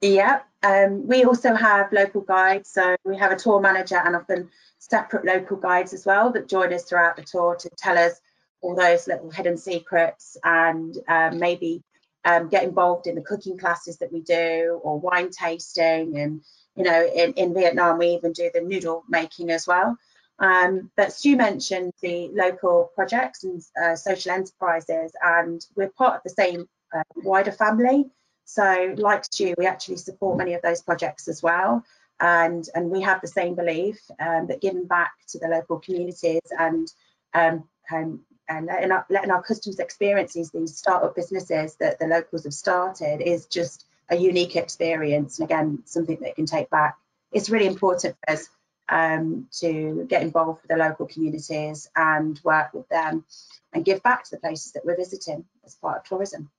[0.00, 2.70] Yeah, um, we also have local guides.
[2.70, 4.50] So we have a tour manager and often
[4.80, 8.20] separate local guides as well that join us throughout the tour to tell us
[8.62, 11.84] all those little hidden secrets and um, maybe
[12.24, 16.42] um, get involved in the cooking classes that we do or wine tasting and
[16.74, 19.96] you know in, in Vietnam we even do the noodle making as well
[20.40, 26.22] um, but Stu mentioned the local projects and uh, social enterprises and we're part of
[26.24, 28.10] the same uh, wider family.
[28.46, 31.84] So like Stu we actually support many of those projects as well.
[32.20, 36.40] And and we have the same belief um, that giving back to the local communities
[36.58, 36.90] and
[37.34, 42.44] um, um, and letting our, letting our customers experiences these startup businesses that the locals
[42.44, 45.38] have started is just a unique experience.
[45.38, 46.96] And again something that can take back.
[47.30, 48.48] It's really important for us
[48.90, 53.24] um, to get involved with the local communities and work with them
[53.72, 56.50] and give back to the places that we're visiting as part of tourism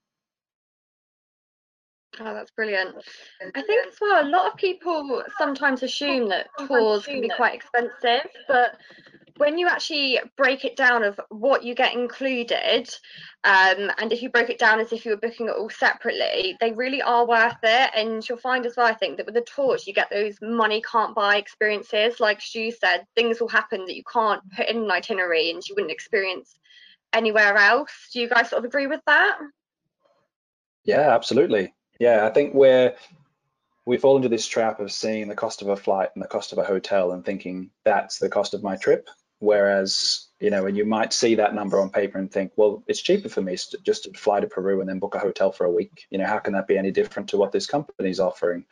[2.19, 2.95] Oh, that's brilliant.
[3.55, 7.55] I think as well, a lot of people sometimes assume that tours can be quite
[7.55, 8.77] expensive, but
[9.41, 12.87] when you actually break it down of what you get included,
[13.43, 16.55] um, and if you broke it down as if you were booking it all separately,
[16.61, 17.89] they really are worth it.
[17.95, 20.83] And you'll find as well, I think, that with the tours, you get those money
[20.83, 22.19] can't buy experiences.
[22.19, 25.73] Like Stu said, things will happen that you can't put in an itinerary and you
[25.73, 26.53] wouldn't experience
[27.11, 28.09] anywhere else.
[28.13, 29.39] Do you guys sort of agree with that?
[30.83, 31.73] Yeah, absolutely.
[31.99, 32.93] Yeah, I think we're
[33.87, 36.51] we fall into this trap of seeing the cost of a flight and the cost
[36.51, 39.09] of a hotel and thinking that's the cost of my trip
[39.41, 43.01] Whereas, you know, and you might see that number on paper and think, well, it's
[43.01, 45.71] cheaper for me just to fly to Peru and then book a hotel for a
[45.71, 46.05] week.
[46.11, 48.65] You know, how can that be any different to what this company is offering?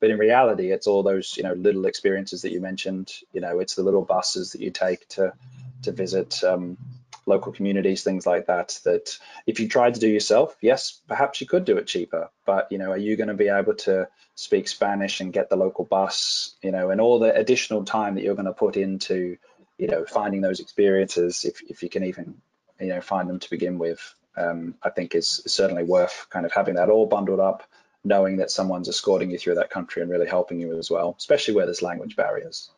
[0.00, 3.12] But in reality, it's all those, you know, little experiences that you mentioned.
[3.32, 5.34] You know, it's the little buses that you take to
[5.82, 6.76] to visit um,
[7.24, 8.80] local communities, things like that.
[8.84, 12.28] That if you tried to do yourself, yes, perhaps you could do it cheaper.
[12.44, 15.56] But you know, are you going to be able to speak Spanish and get the
[15.56, 16.56] local bus?
[16.60, 19.36] You know, and all the additional time that you're going to put into
[19.78, 22.40] you know, finding those experiences, if, if you can even,
[22.80, 26.52] you know, find them to begin with, um, I think is certainly worth kind of
[26.52, 27.62] having that all bundled up,
[28.04, 31.54] knowing that someone's escorting you through that country and really helping you as well, especially
[31.54, 32.70] where there's language barriers.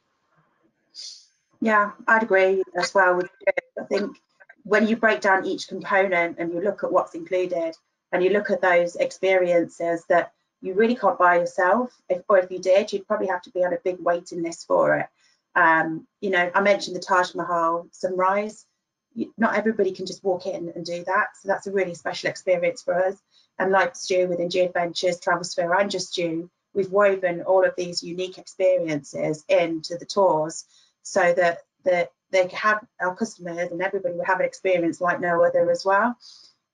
[1.61, 3.21] Yeah, I'd agree as well.
[3.79, 4.17] I think
[4.65, 7.75] when you break down each component and you look at what's included
[8.13, 10.33] and you look at those experiences that
[10.63, 13.65] you really can't buy yourself, if, or if you did, you'd probably have to be
[13.65, 15.07] on a big waiting list for it.
[15.55, 18.67] Um, you know, I mentioned the Taj Mahal sunrise.
[19.37, 21.29] Not everybody can just walk in and do that.
[21.41, 23.17] So that's a really special experience for us.
[23.59, 28.03] And like Stu within G Adventures, Travelsphere and Just You, we've woven all of these
[28.03, 30.65] unique experiences into the tours
[31.03, 35.45] so that, that they have our customers and everybody will have an experience like no
[35.45, 36.17] other as well.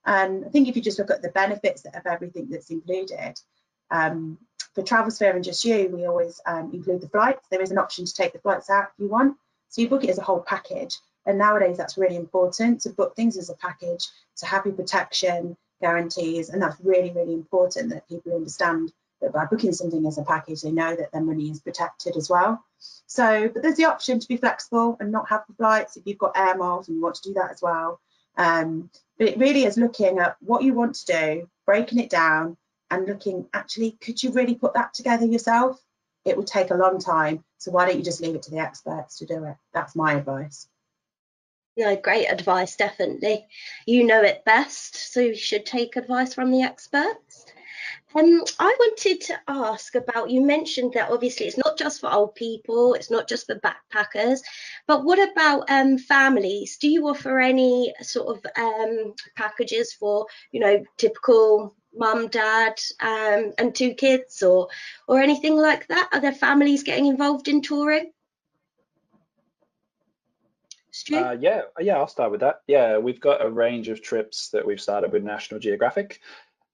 [0.05, 3.39] And I think if you just look at the benefits of everything that's included,
[3.91, 4.37] um,
[4.73, 7.47] for Travelsphere and Just You, we always um, include the flights.
[7.49, 9.37] There is an option to take the flights out if you want.
[9.69, 10.97] So you book it as a whole package.
[11.25, 15.57] And nowadays that's really important to book things as a package to have your protection
[15.81, 16.49] guarantees.
[16.49, 20.61] And that's really, really important that people understand that by booking something as a package,
[20.61, 22.63] they know that their money is protected as well.
[23.07, 26.17] So, but there's the option to be flexible and not have the flights if you've
[26.17, 27.99] got air miles and you want to do that as well.
[28.37, 32.57] Um, but it really is looking at what you want to do, breaking it down,
[32.91, 35.81] and looking actually could you really put that together yourself?
[36.25, 38.59] It would take a long time so why don't you just leave it to the
[38.59, 39.55] experts to do it?
[39.73, 40.67] That's my advice.
[41.77, 43.47] No great advice definitely.
[43.85, 47.45] You know it best so you should take advice from the experts.
[48.15, 52.35] Um, I wanted to ask about you mentioned that obviously it's not just for old
[52.35, 54.39] people, it's not just for backpackers,
[54.87, 56.77] but what about um, families?
[56.77, 63.53] Do you offer any sort of um, packages for you know typical mum, dad, um,
[63.57, 64.67] and two kids, or
[65.07, 66.09] or anything like that?
[66.13, 68.11] Are there families getting involved in touring?
[71.13, 72.61] Uh, yeah, yeah, I'll start with that.
[72.67, 76.19] Yeah, we've got a range of trips that we've started with National Geographic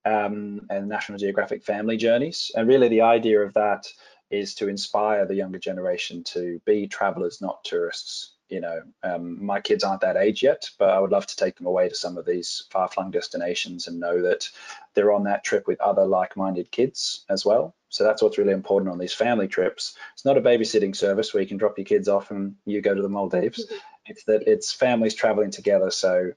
[0.05, 3.87] um, and National Geographic Family Journeys, and really the idea of that
[4.29, 9.59] is to inspire the younger generation to be travelers, not tourists you know, um, my
[9.59, 12.17] kids aren't that age yet, but I would love to take them away to some
[12.17, 14.49] of these far-flung destinations and know that
[14.93, 17.75] they're on that trip with other like-minded kids as well.
[17.89, 19.95] So that's what's really important on these family trips.
[20.13, 22.93] It's not a babysitting service where you can drop your kids off and you go
[22.93, 23.65] to the Maldives.
[23.65, 23.77] Mm-hmm.
[24.07, 25.91] It's that it's families traveling together.
[25.91, 26.31] So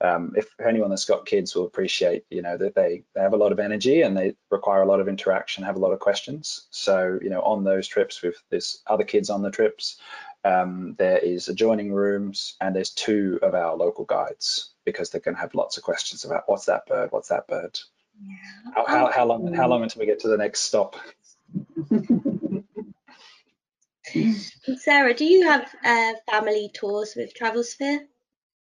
[0.00, 3.38] um, if anyone that's got kids will appreciate, you know, that they, they have a
[3.38, 6.66] lot of energy and they require a lot of interaction, have a lot of questions.
[6.70, 9.98] So, you know, on those trips with there's other kids on the trips,
[10.44, 15.34] um, there is adjoining rooms and there's two of our local guides because they're going
[15.34, 17.78] to have lots of questions about what's that bird, what's that bird.
[18.24, 18.36] Yeah.
[18.74, 20.96] How, how, how long how long until we get to the next stop?
[24.76, 28.00] Sarah, do you have uh, family tours with TravelSphere?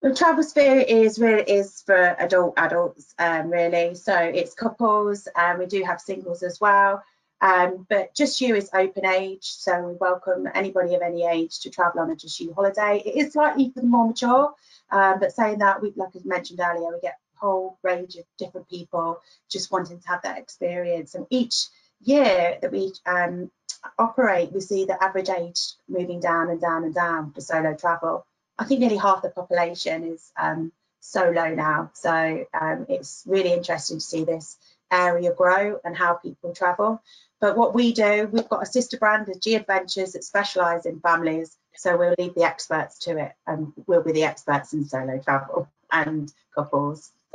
[0.02, 3.94] The TravelSphere is really is for adult adults, um, really.
[3.94, 7.02] So it's couples, and um, we do have singles as well.
[7.44, 11.70] Um, but Just You is open age, so we welcome anybody of any age to
[11.70, 13.02] travel on a Just You holiday.
[13.04, 14.54] It is slightly for the more mature,
[14.90, 18.24] um, but saying that, we, like I mentioned earlier, we get a whole range of
[18.38, 21.14] different people just wanting to have that experience.
[21.14, 21.66] And each
[22.00, 23.50] year that we um,
[23.98, 28.24] operate, we see the average age moving down and down and down for solo travel.
[28.59, 31.90] I think nearly half the population is um, solo now.
[31.92, 34.57] So um, it's really interesting to see this
[34.90, 37.02] area grow and how people travel.
[37.44, 40.98] But what we do, we've got a sister brand of G Adventures that specialise in
[41.00, 41.59] families.
[41.76, 45.68] So we'll leave the experts to it and we'll be the experts in solo travel
[45.92, 47.12] and couples.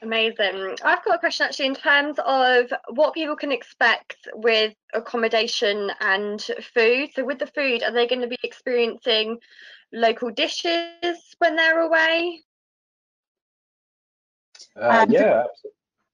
[0.00, 0.76] Amazing.
[0.82, 6.40] I've got a question actually in terms of what people can expect with accommodation and
[6.72, 7.10] food.
[7.14, 9.36] So, with the food, are they going to be experiencing
[9.92, 12.40] local dishes when they're away?
[14.74, 15.44] Uh, um, yeah.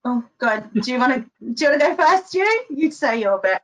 [0.06, 0.70] Oh, God.
[0.72, 2.64] Do you want to do you want to go first, you?
[2.70, 3.60] You say your bit.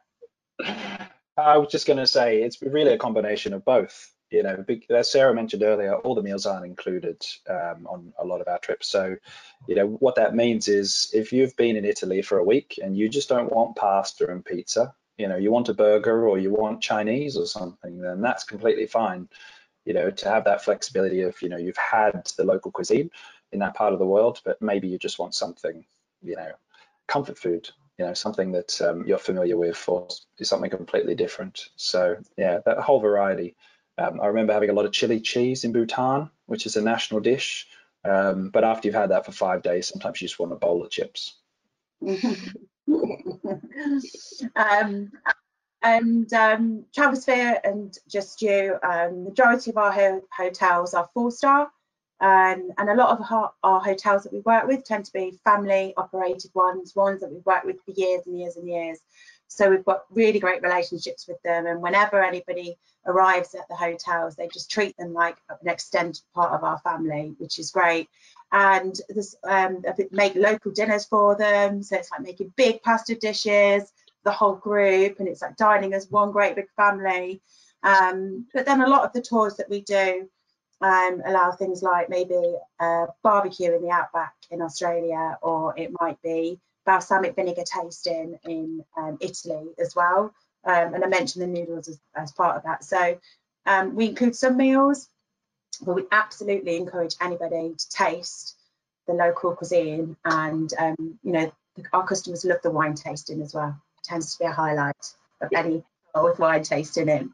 [1.37, 5.11] I was just going to say it's really a combination of both you know, as
[5.11, 8.88] Sarah mentioned earlier, all the meals aren't included um, on a lot of our trips.
[8.88, 9.16] So,
[9.68, 12.96] you know, what that means is if you've been in Italy for a week and
[12.96, 16.50] you just don't want pasta and pizza, you know, you want a burger or you
[16.50, 19.28] want Chinese or something, then that's completely fine.
[19.85, 23.11] You know, to have that flexibility of, you know, you've had the local cuisine
[23.52, 25.85] in that part of the world, but maybe you just want something,
[26.22, 26.52] you know,
[27.06, 30.08] comfort food, you know, something that um, you're familiar with or
[30.38, 31.68] is something completely different.
[31.76, 33.54] So, yeah, that whole variety.
[33.98, 37.20] Um, I remember having a lot of chili cheese in Bhutan, which is a national
[37.20, 37.68] dish.
[38.04, 40.82] Um, but after you've had that for five days, sometimes you just want a bowl
[40.82, 41.37] of chips.
[44.56, 45.12] um,
[45.82, 51.70] and um, TravelSphere and Just You, um, majority of our ho hotels are four star.
[52.22, 55.40] Um, and a lot of our, our, hotels that we work with tend to be
[55.42, 59.00] family operated ones, ones that we've worked with for years and years and years.
[59.48, 61.66] So we've got really great relationships with them.
[61.66, 66.52] And whenever anybody arrives at the hotels, they just treat them like an extended part
[66.52, 68.08] of our family, which is great.
[68.52, 69.82] And this um,
[70.12, 71.82] make local dinners for them.
[71.82, 76.08] So it's like making big pasta dishes, the whole group, and it's like dining as
[76.08, 77.42] one great big family.
[77.82, 80.28] Um, but then a lot of the tours that we do
[80.83, 86.21] um, allow things like maybe a barbecue in the outback in Australia, or it might
[86.23, 90.35] be balsamic vinegar tasting in um, Italy as well.
[90.64, 92.85] Um, and I mentioned the noodles as, as part of that.
[92.85, 93.18] So
[93.66, 95.09] um, we include some meals,
[95.83, 98.57] but we absolutely encourage anybody to taste
[99.07, 100.16] the local cuisine.
[100.25, 101.53] And, um, you know,
[101.92, 103.77] our customers love the wine tasting as well.
[103.99, 107.33] It tends to be a highlight of any with wine tasting in,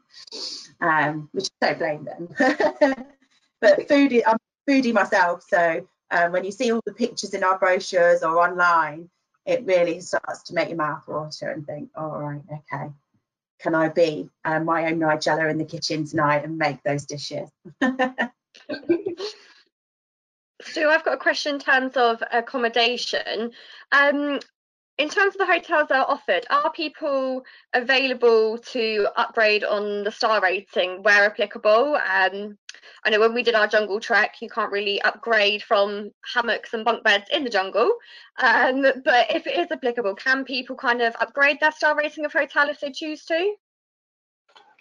[0.79, 3.05] um, which I don't blame them.
[3.61, 5.43] but foodie, I'm foodie myself.
[5.47, 9.09] So um, when you see all the pictures in our brochures or online,
[9.45, 12.91] it really starts to make your mouth water and think, all oh, okay,
[13.59, 17.49] can I be uh, my own Nigella in the kitchen tonight and make those dishes?
[20.61, 23.51] So I've got a question in terms of accommodation.
[23.91, 24.39] Um,
[24.99, 30.11] in terms of the hotels that are offered, are people available to upgrade on the
[30.11, 31.95] star rating where applicable?
[31.95, 32.57] Um,
[33.05, 36.83] I know when we did our jungle trek, you can't really upgrade from hammocks and
[36.83, 37.89] bunk beds in the jungle.
[38.43, 42.33] Um, but if it is applicable, can people kind of upgrade their star rating of
[42.33, 43.53] hotel if they choose to?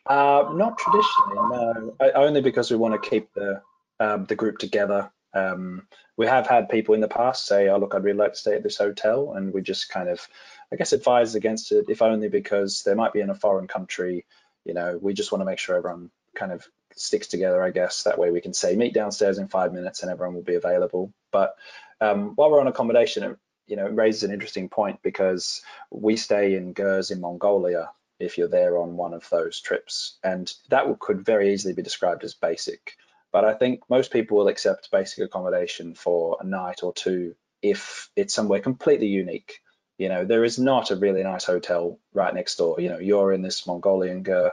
[0.07, 1.94] Uh, not traditionally, no.
[2.00, 3.62] I, only because we want to keep the
[4.00, 5.86] um, the group together um,
[6.16, 8.54] we have had people in the past say, oh, look, I'd really like to stay
[8.54, 9.34] at this hotel.
[9.34, 10.26] And we just kind of,
[10.72, 14.24] I guess, advise against it, if only because they might be in a foreign country.
[14.64, 18.03] You know, we just want to make sure everyone kind of sticks together, I guess.
[18.03, 21.12] That way we can say, meet downstairs in five minutes and everyone will be available.
[21.30, 21.55] But
[22.00, 26.16] um, while we're on accommodation, it, you know, it raises an interesting point because we
[26.16, 30.16] stay in gers in Mongolia if you're there on one of those trips.
[30.24, 32.96] And that could very easily be described as basic.
[33.33, 38.11] But I think most people will accept basic accommodation for a night or two if
[38.16, 39.61] it's somewhere completely unique.
[39.99, 42.81] You know, there is not a really nice hotel right next door.
[42.81, 44.53] You know, you're in this Mongolian ger,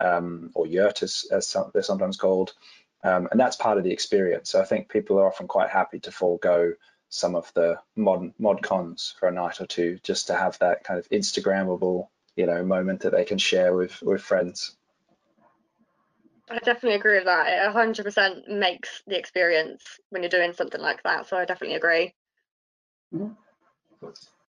[0.00, 2.52] um, or yurt as, as some, they're sometimes called,
[3.02, 4.50] Um, and that's part of the experience.
[4.50, 6.74] So I think people are often quite happy to forego
[7.08, 10.84] some of the modern mod cons for a night or two just to have that
[10.84, 14.75] kind of Instagrammable, you know, moment that they can share with with friends.
[16.48, 17.48] I definitely agree with that.
[17.48, 21.26] It 100% makes the experience when you're doing something like that.
[21.26, 22.14] So I definitely agree.
[23.14, 23.32] Mm-hmm.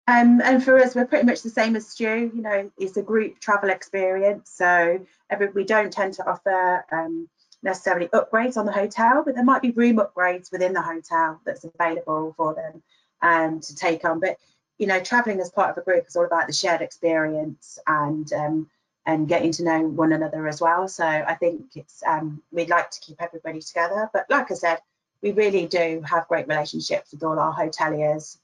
[0.07, 2.31] Um, and for us, we're pretty much the same as Stu.
[2.33, 7.27] You know, it's a group travel experience, so every, we don't tend to offer um,
[7.63, 11.63] necessarily upgrades on the hotel, but there might be room upgrades within the hotel that's
[11.65, 12.83] available for them
[13.23, 14.19] um, to take on.
[14.19, 14.37] But
[14.77, 18.31] you know, traveling as part of a group is all about the shared experience and
[18.33, 18.69] um,
[19.05, 20.87] and getting to know one another as well.
[20.87, 24.79] So I think it's um, we'd like to keep everybody together, but like I said,
[25.21, 28.37] we really do have great relationships with all our hoteliers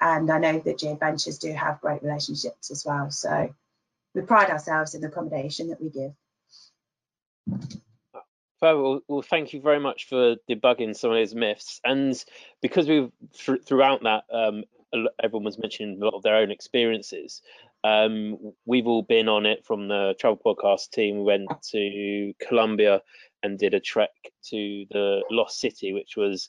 [0.00, 3.10] and I know that G Adventures do have great relationships as well.
[3.10, 3.54] So
[4.14, 6.12] we pride ourselves in the accommodation that we give.
[8.60, 11.80] Well, well, thank you very much for debugging some of those myths.
[11.84, 12.22] And
[12.62, 14.64] because we've th throughout that, um,
[15.22, 17.42] everyone was mentioning a lot of their own experiences.
[17.84, 21.18] Um, we've all been on it from the travel podcast team.
[21.18, 23.02] We went to Colombia
[23.42, 24.10] and did a trek
[24.50, 26.48] to the Lost City, which was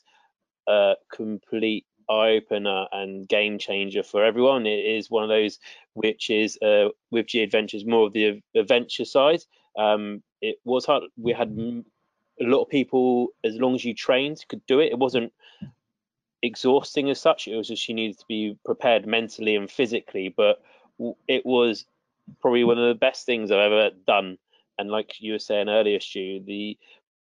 [0.66, 4.66] a complete eye opener and game changer for everyone.
[4.66, 5.58] It is one of those
[5.92, 9.42] which is uh, with G Adventures more of the adventure side.
[9.78, 11.04] Um, it was hard.
[11.18, 14.92] We had a lot of people, as long as you trained, could do it.
[14.92, 15.32] It wasn't
[16.42, 17.48] exhausting as such.
[17.48, 20.32] It was just you needed to be prepared mentally and physically.
[20.34, 20.60] But
[21.28, 21.84] it was
[22.40, 24.38] probably one of the best things I've ever done.
[24.78, 26.78] And like you were saying earlier, Stu, the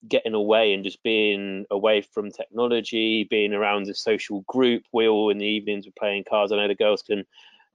[0.08, 4.84] getting away and just being away from technology, being around a social group.
[4.92, 6.52] We all in the evenings were playing cards.
[6.52, 7.26] I know the girls can,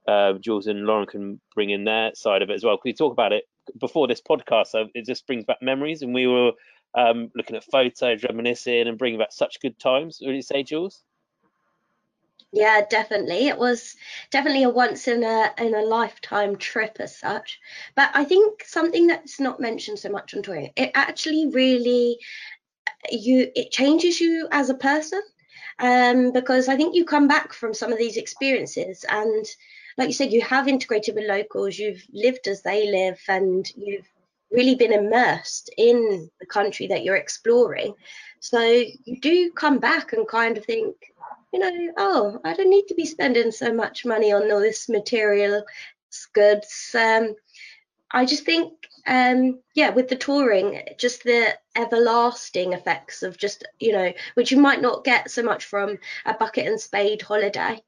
[0.07, 2.79] uh, Jules and Lauren can bring in their side of it as well.
[2.83, 3.45] You talk about it
[3.77, 4.67] before this podcast?
[4.67, 6.51] So it just brings back memories, and we were
[6.95, 10.17] um, looking at photos, reminiscing, and bringing back such good times.
[10.17, 11.03] Do you say, Jules?
[12.53, 13.47] Yeah, definitely.
[13.47, 13.95] It was
[14.29, 17.59] definitely a once in a in a lifetime trip as such.
[17.95, 22.19] But I think something that's not mentioned so much on touring, it actually really
[23.11, 25.21] you it changes you as a person.
[25.79, 29.45] Um, because I think you come back from some of these experiences and
[29.97, 34.07] like you said, you have integrated with locals, you've lived as they live and you've
[34.51, 37.93] really been immersed in the country that you're exploring.
[38.39, 40.95] So you do come back and kind of think,
[41.51, 44.87] you know, oh, I don't need to be spending so much money on all this
[44.89, 45.63] material
[46.33, 46.95] goods.
[46.97, 47.35] Um,
[48.11, 48.73] I just think,
[49.07, 54.59] um, yeah, with the touring, just the everlasting effects of just, you know, which you
[54.59, 57.81] might not get so much from a bucket and spade holiday.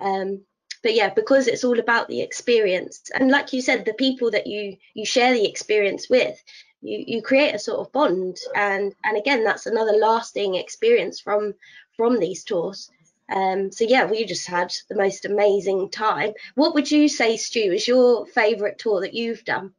[0.00, 0.42] Um,
[0.82, 4.46] but yeah, because it's all about the experience, and like you said, the people that
[4.46, 6.42] you you share the experience with,
[6.80, 11.54] you you create a sort of bond, and and again, that's another lasting experience from
[11.96, 12.90] from these tours.
[13.30, 16.32] Um, so yeah, we just had the most amazing time.
[16.54, 19.72] What would you say, Stu, is your favourite tour that you've done?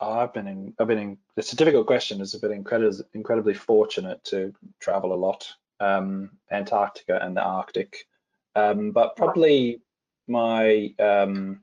[0.00, 0.74] Oh, I've been in.
[0.80, 1.18] I've been in.
[1.36, 2.20] It's a difficult question.
[2.20, 5.48] I've been incredibly, incredibly fortunate to travel a lot,
[5.78, 8.08] um, Antarctica and the Arctic.
[8.56, 9.80] Um, but probably
[10.26, 11.62] my um,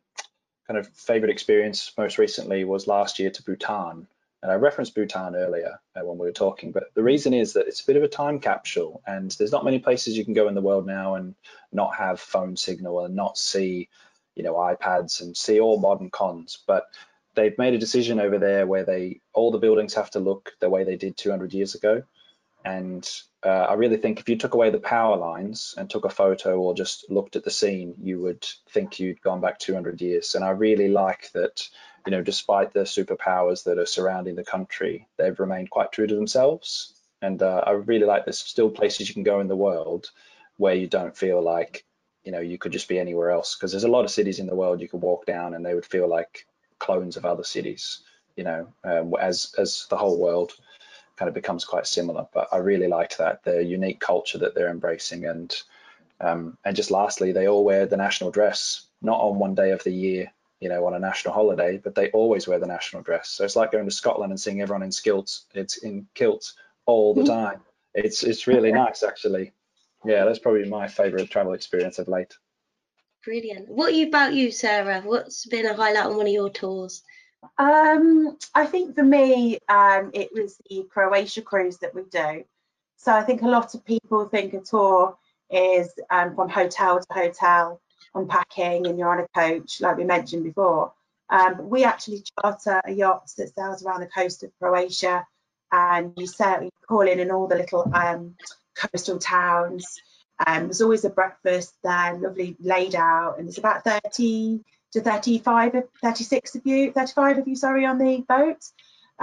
[0.67, 4.07] kind of favorite experience most recently was last year to Bhutan.
[4.41, 7.67] And I referenced Bhutan earlier uh, when we were talking, but the reason is that
[7.67, 10.47] it's a bit of a time capsule and there's not many places you can go
[10.47, 11.35] in the world now and
[11.73, 13.89] not have phone signal and not see,
[14.35, 16.59] you know, iPads and see all modern cons.
[16.65, 16.85] But
[17.35, 20.69] they've made a decision over there where they all the buildings have to look the
[20.69, 22.03] way they did 200 years ago.
[22.63, 23.09] And
[23.43, 26.59] uh, I really think if you took away the power lines and took a photo
[26.59, 30.35] or just looked at the scene, you would think you'd gone back 200 years.
[30.35, 31.67] And I really like that
[32.05, 36.15] you know, despite the superpowers that are surrounding the country, they've remained quite true to
[36.15, 36.93] themselves.
[37.21, 40.09] And uh, I really like there's still places you can go in the world
[40.57, 41.85] where you don't feel like,
[42.23, 43.55] you know, you could just be anywhere else.
[43.55, 45.75] Because there's a lot of cities in the world you could walk down and they
[45.75, 46.45] would feel like
[46.79, 48.01] clones of other cities,
[48.35, 50.53] you know, um, as as the whole world
[51.17, 52.27] kind of becomes quite similar.
[52.33, 55.53] But I really like that the unique culture that they're embracing and
[56.21, 59.83] um, and just lastly, they all wear the national dress, not on one day of
[59.83, 63.29] the year you know, on a national holiday, but they always wear the national dress.
[63.29, 65.45] So it's like going to Scotland and seeing everyone in kilts.
[65.53, 66.55] It's in kilts
[66.85, 67.31] all the mm-hmm.
[67.31, 67.61] time.
[67.93, 69.53] It's it's really nice actually.
[70.05, 72.33] Yeah, that's probably my favourite travel experience of late.
[73.23, 73.67] Brilliant.
[73.67, 75.01] What about you, Sarah?
[75.01, 77.03] What's been a highlight on one of your tours?
[77.57, 82.43] Um, I think for me, um, it was the Croatia cruise that we do.
[82.97, 85.17] So I think a lot of people think a tour
[85.49, 87.81] is um, from hotel to hotel
[88.15, 90.93] unpacking and you're on a coach, like we mentioned before.
[91.29, 95.25] Um, we actually charter a yacht that sails around the coast of Croatia
[95.71, 98.35] and you set you call in in all the little um,
[98.75, 100.01] coastal towns.
[100.45, 105.83] Um, there's always a breakfast there, lovely laid out, and there's about 30 to 35,
[106.01, 108.63] 36 of you, 35 of you, sorry, on the boat.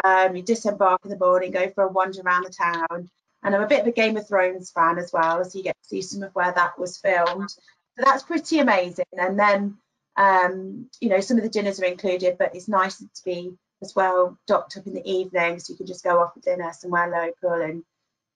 [0.05, 3.11] Um, you disembark in the morning, go for a wander around the town,
[3.43, 5.77] and I'm a bit of a Game of Thrones fan as well, so you get
[5.83, 7.49] to see some of where that was filmed.
[7.97, 9.07] So that's pretty amazing.
[9.13, 9.79] And then,
[10.17, 13.95] um, you know, some of the dinners are included, but it's nice to be as
[13.95, 17.11] well docked up in the evening, so you can just go off for dinner somewhere
[17.11, 17.85] local and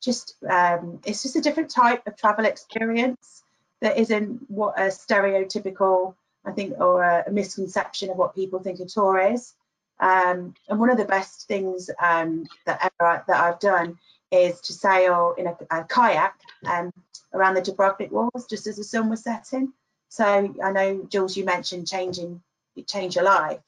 [0.03, 3.43] just um, it's just a different type of travel experience
[3.81, 8.81] that isn't what a stereotypical I think or a, a misconception of what people think
[8.81, 9.53] a tour is.
[9.99, 13.99] Um, and one of the best things um, that ever that I've done
[14.31, 16.35] is to sail in a, a kayak
[16.65, 16.93] um,
[17.33, 19.72] around the Dubrovnik walls just as the sun was setting.
[20.09, 22.43] So I know Jules, you mentioned changing
[22.87, 23.61] change your life.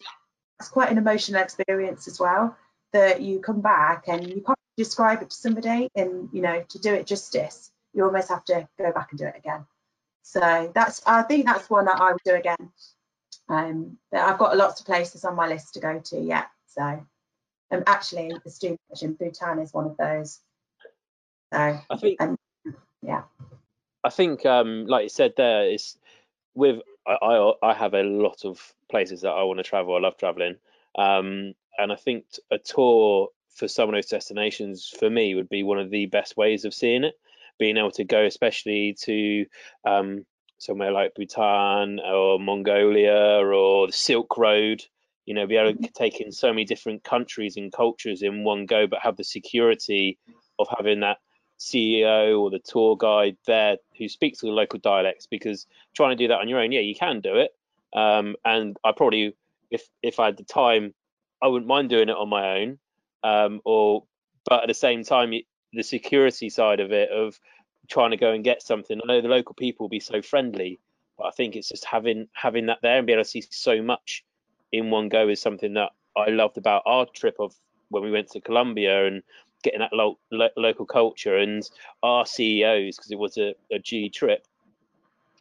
[0.58, 2.56] It's quite an emotional experience as well
[2.92, 6.78] that you come back and you can't describe it to somebody and you know to
[6.78, 9.66] do it justice you almost have to go back and do it again
[10.22, 12.70] so that's i think that's one that i would do again
[13.48, 16.82] um i've got lots of places on my list to go to yet so
[17.70, 20.40] um, actually the student in bhutan is one of those
[21.52, 22.38] so I think, um,
[23.02, 23.22] yeah.
[24.04, 25.96] I think, um, like you said, there is
[26.54, 29.94] with I, I I have a lot of places that I want to travel.
[29.96, 30.56] I love traveling,
[30.96, 35.62] um, and I think a tour for some of those destinations for me would be
[35.62, 37.14] one of the best ways of seeing it.
[37.58, 39.46] Being able to go, especially to
[39.86, 40.24] um,
[40.58, 44.82] somewhere like Bhutan or Mongolia or the Silk Road,
[45.26, 48.66] you know, be able to take in so many different countries and cultures in one
[48.66, 50.18] go, but have the security
[50.58, 51.18] of having that
[51.62, 56.28] CEO or the tour guide there who speaks the local dialects because trying to do
[56.28, 57.54] that on your own, yeah, you can do it.
[57.94, 59.36] Um, and I probably,
[59.70, 60.94] if if I had the time,
[61.42, 62.78] I wouldn't mind doing it on my own.
[63.24, 64.04] Um, or,
[64.44, 65.32] but at the same time,
[65.72, 67.38] the security side of it of
[67.88, 69.00] trying to go and get something.
[69.02, 70.80] I know the local people will be so friendly,
[71.16, 73.82] but I think it's just having having that there and be able to see so
[73.82, 74.24] much
[74.72, 77.54] in one go is something that I loved about our trip of
[77.90, 79.22] when we went to Colombia and
[79.62, 81.68] getting that lo- lo- local culture and
[82.02, 84.46] our CEOs because it was a, a G trip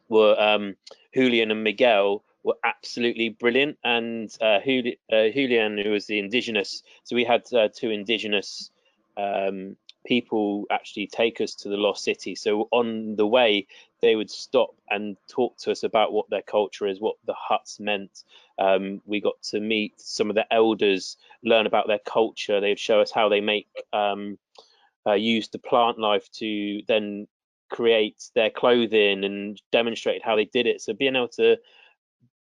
[0.10, 0.76] were um,
[1.14, 7.16] Julian and Miguel were absolutely brilliant and uh, uh, Julian who was the indigenous so
[7.16, 8.72] we had uh, two indigenous
[9.18, 9.76] um,
[10.06, 12.36] people actually take us to the lost city.
[12.36, 13.68] So on the way
[14.02, 17.80] they would stop and talk to us about what their culture is what the huts
[17.80, 18.24] meant.
[18.58, 22.60] Um, we got to meet some of the elders learn about their culture.
[22.60, 24.38] They'd show us how they make um,
[25.06, 27.28] uh, use the plant life to then
[27.70, 30.82] create their clothing and demonstrate how they did it.
[30.82, 31.58] So being able to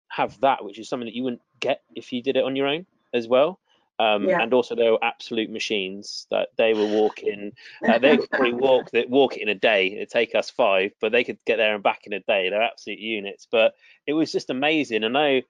[0.10, 2.68] have that which is something that you wouldn't get if you did it on your
[2.68, 3.60] own as well
[4.00, 4.42] um, yeah.
[4.42, 7.52] and also they were absolute machines that they were walking.
[7.88, 9.88] Uh, they could probably walk that walk it in a day.
[9.88, 12.50] It'd take us five, but they could get there and back in a day.
[12.50, 13.48] They're absolute units.
[13.52, 13.74] But
[14.08, 15.04] it was just amazing.
[15.04, 15.42] I know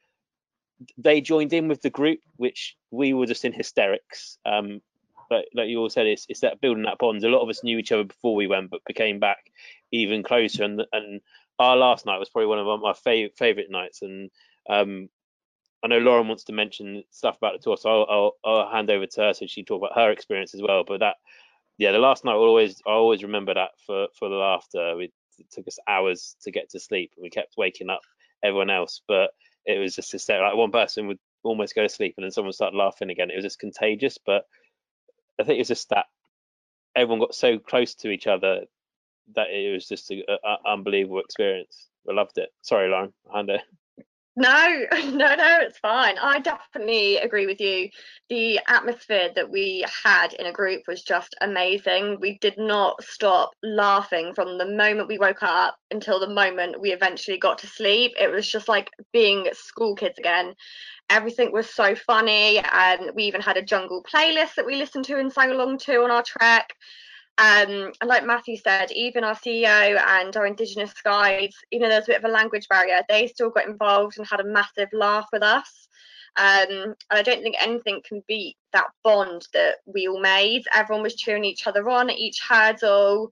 [0.97, 4.37] they joined in with the group, which we were just in hysterics.
[4.45, 4.81] Um,
[5.29, 7.23] but like you all said, it's, it's that building that bond.
[7.23, 9.51] A lot of us knew each other before we went, but became back
[9.91, 10.63] even closer.
[10.63, 11.21] And and
[11.57, 14.01] our last night was probably one of my favorite favorite nights.
[14.01, 14.29] And
[14.69, 15.09] um,
[15.85, 18.89] I know Lauren wants to mention stuff about the tour, so I'll, I'll, I'll hand
[18.89, 20.83] over to her so she can talk about her experience as well.
[20.83, 21.17] But that,
[21.77, 24.95] yeah, the last night will always I always remember that for for the laughter.
[24.97, 28.01] We, it took us hours to get to sleep, and we kept waking up
[28.43, 29.01] everyone else.
[29.07, 29.29] But
[29.67, 30.47] it was just hysterical.
[30.49, 33.29] Like one person would almost go to sleep, and then someone started laughing again.
[33.29, 34.17] It was just contagious.
[34.17, 34.47] But
[35.39, 36.05] I think it's just that
[36.95, 38.61] everyone got so close to each other
[39.35, 40.23] that it was just an
[40.65, 41.89] unbelievable experience.
[42.09, 42.49] I loved it.
[42.63, 43.13] Sorry, Lauren.
[43.31, 43.61] Hand it.
[44.37, 46.17] No, no, no, it's fine.
[46.17, 47.89] I definitely agree with you.
[48.29, 52.19] The atmosphere that we had in a group was just amazing.
[52.19, 56.91] We did not stop laughing from the moment we woke up until the moment we
[56.91, 58.11] eventually got to sleep.
[58.19, 60.53] It was just like being school kids again.
[61.09, 65.19] Everything was so funny, and we even had a jungle playlist that we listened to
[65.19, 66.73] and sang along to on our trek.
[67.37, 72.05] Um, and like Matthew said, even our CEO and our Indigenous guides, even though there's
[72.05, 75.27] a bit of a language barrier, they still got involved and had a massive laugh
[75.33, 75.87] with us.
[76.37, 80.63] Um, and I don't think anything can beat that bond that we all made.
[80.73, 83.31] Everyone was cheering each other on at each hurdle.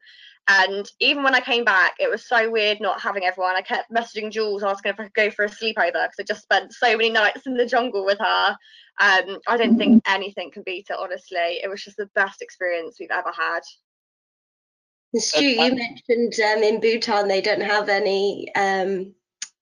[0.49, 3.55] And even when I came back, it was so weird not having everyone.
[3.55, 6.43] I kept messaging Jules asking if I could go for a sleepover because I just
[6.43, 8.57] spent so many nights in the jungle with her.
[8.99, 11.61] Um, I don't think anything can beat it, honestly.
[11.63, 13.61] It was just the best experience we've ever had.
[15.15, 19.13] Stu, you mentioned um, in Bhutan they don't have any um,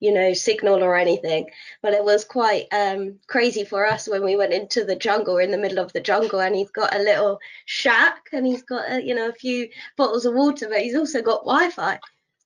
[0.02, 1.49] you know, signal or anything.
[1.82, 5.52] But it was quite um, crazy for us when we went into the jungle, in
[5.52, 9.02] the middle of the jungle, and he's got a little shack and he's got, a,
[9.02, 11.99] you know, a few bottles of water, but he's also got Wi-Fi.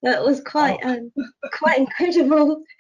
[0.04, 0.90] That was quite, oh.
[0.90, 1.12] um,
[1.54, 2.62] quite incredible.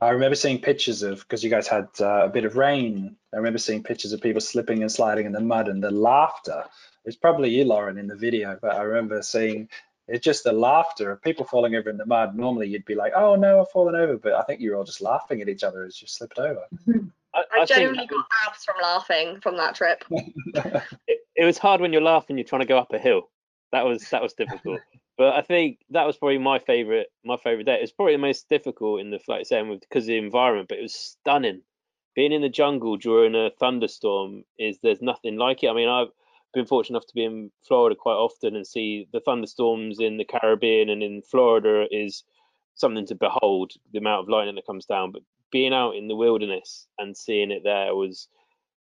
[0.00, 3.14] I remember seeing pictures of because you guys had uh, a bit of rain.
[3.32, 6.64] I remember seeing pictures of people slipping and sliding in the mud and the laughter.
[7.04, 9.68] It's probably you, Lauren, in the video, but I remember seeing
[10.08, 12.36] it's just the laughter of people falling over in the mud.
[12.36, 15.00] Normally, you'd be like, "Oh no, I've fallen over," but I think you're all just
[15.00, 16.62] laughing at each other as you slipped over.
[17.34, 20.04] I, I, I genuinely got abs from laughing from that trip.
[20.10, 22.36] it, it was hard when you're laughing.
[22.36, 23.30] You're trying to go up a hill.
[23.70, 24.80] That was that was difficult.
[25.18, 27.08] But I think that was probably my favorite.
[27.22, 27.74] My favorite day.
[27.74, 30.78] It was probably the most difficult in the flight saying because of the environment, but
[30.78, 31.60] it was stunning.
[32.16, 35.68] Being in the jungle during a thunderstorm is there's nothing like it.
[35.68, 36.08] I mean, I've
[36.52, 40.24] been fortunate enough to be in Florida quite often and see the thunderstorms in the
[40.24, 42.24] Caribbean and in Florida is
[42.74, 43.72] something to behold.
[43.92, 47.50] The amount of lightning that comes down, but being out in the wilderness and seeing
[47.50, 48.28] it there was,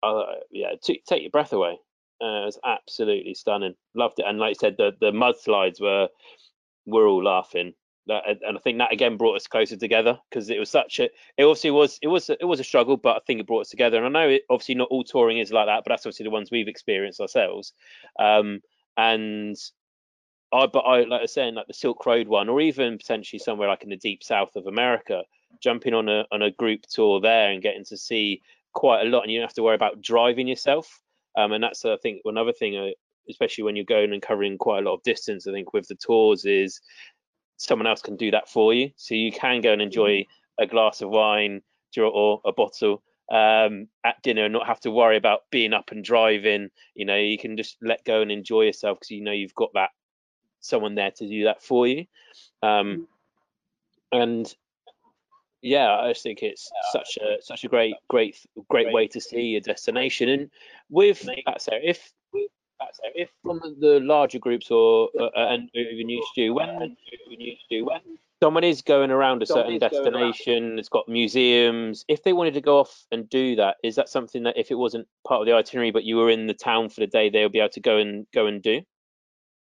[0.03, 1.77] uh, yeah, t- take your breath away.
[2.21, 3.75] Uh, it was absolutely stunning.
[3.93, 4.25] Loved it.
[4.27, 6.07] And like I said, the the mudslides were
[6.85, 7.73] we're all laughing.
[8.07, 11.05] And I think that again brought us closer together because it was such a.
[11.37, 13.69] It obviously was it was it was a struggle, but I think it brought us
[13.69, 13.97] together.
[13.97, 16.29] And I know it, obviously not all touring is like that, but that's obviously the
[16.31, 17.73] ones we've experienced ourselves.
[18.19, 18.61] Um,
[18.97, 19.57] and
[20.53, 23.39] I, but I like I was saying, like the Silk Road one, or even potentially
[23.39, 25.23] somewhere like in the deep south of America,
[25.61, 28.41] jumping on a on a group tour there and getting to see
[28.73, 31.01] quite a lot, and you don't have to worry about driving yourself.
[31.37, 32.91] Um, and that's I think another thing, uh,
[33.29, 35.47] especially when you're going and covering quite a lot of distance.
[35.47, 36.79] I think with the tours is
[37.57, 40.63] someone else can do that for you, so you can go and enjoy mm-hmm.
[40.63, 41.61] a glass of wine
[41.97, 43.01] or a bottle
[43.31, 46.69] um, at dinner and not have to worry about being up and driving.
[46.93, 49.71] You know, you can just let go and enjoy yourself because you know you've got
[49.73, 49.91] that
[50.59, 52.05] someone there to do that for you.
[52.61, 53.07] Um,
[54.11, 54.21] mm-hmm.
[54.21, 54.55] and
[55.61, 58.37] yeah, I just think it's such a such a great great
[58.69, 60.29] great way to see a destination.
[60.29, 60.49] And
[60.89, 62.11] with that said, if
[63.13, 69.11] if from the larger groups or uh, and even you to when someone is going
[69.11, 72.05] around a certain destination, it's got museums.
[72.07, 74.75] If they wanted to go off and do that, is that something that if it
[74.75, 77.49] wasn't part of the itinerary, but you were in the town for the day, they'll
[77.49, 78.81] be able to go and go and do?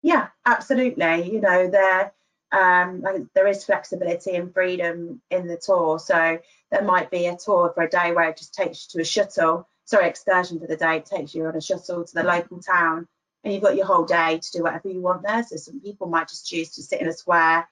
[0.02, 1.32] Yeah, absolutely.
[1.32, 2.12] You know, they're
[2.52, 5.98] um, there is flexibility and freedom in the tour.
[5.98, 6.38] So
[6.70, 9.04] there might be a tour for a day where it just takes you to a
[9.04, 13.08] shuttle, sorry, excursion for the day, takes you on a shuttle to the local town,
[13.42, 15.42] and you've got your whole day to do whatever you want there.
[15.42, 17.68] So some people might just choose to sit in a square,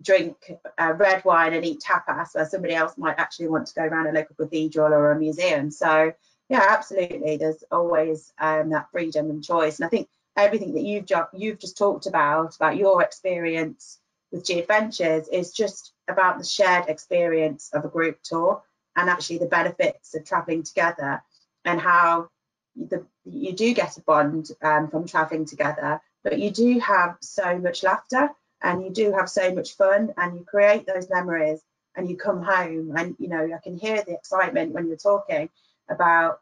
[0.00, 0.36] drink
[0.78, 4.06] uh, red wine and eat tapas, where somebody else might actually want to go around
[4.06, 5.70] a local cathedral or a museum.
[5.70, 6.12] So
[6.48, 7.36] yeah, absolutely.
[7.36, 9.78] There's always um, that freedom and choice.
[9.78, 13.98] And I think everything that you've, ju- you've just talked about, about your experience
[14.32, 18.62] with G Adventures is just about the shared experience of a group tour
[18.96, 21.22] and actually the benefits of traveling together
[21.64, 22.28] and how
[22.76, 27.58] the, you do get a bond um, from traveling together, but you do have so
[27.58, 28.30] much laughter
[28.62, 31.60] and you do have so much fun and you create those memories
[31.96, 35.48] and you come home and you know I can hear the excitement when you're talking
[35.88, 36.40] about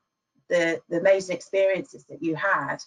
[0.48, 2.78] the the amazing experiences that you had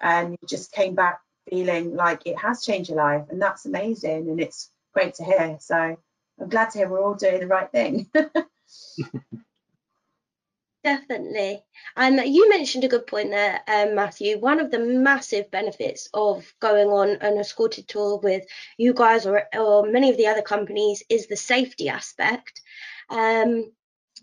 [0.00, 4.28] and you just came back feeling like it has changed your life and that's amazing
[4.28, 5.56] and it's great to hear.
[5.60, 5.96] So
[6.40, 8.10] i'm glad to hear we're all doing the right thing
[10.86, 11.64] definitely.
[11.96, 14.38] Um, you mentioned a good point there um, matthew.
[14.38, 18.44] One of the massive benefits of going on an escorted tour with
[18.78, 22.60] you guys or, or many of the other companies is the safety aspect.
[23.10, 23.72] Um,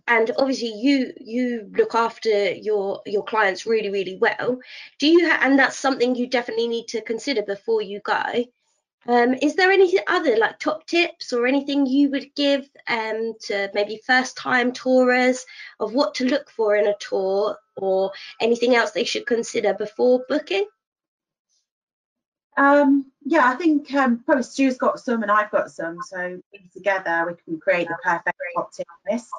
[0.07, 4.57] and obviously you you look after your your clients really really well.
[4.99, 8.45] Do you ha- and that's something you definitely need to consider before you go
[9.07, 13.69] um, is there any other like top tips or anything you would give um, to
[13.73, 15.45] maybe first time tourers
[15.79, 20.23] of what to look for in a tour or anything else they should consider before
[20.29, 20.65] booking
[22.57, 26.39] um, yeah, I think um, probably Stu's got some and I've got some, so
[26.73, 29.31] together we can create the perfect top tip list.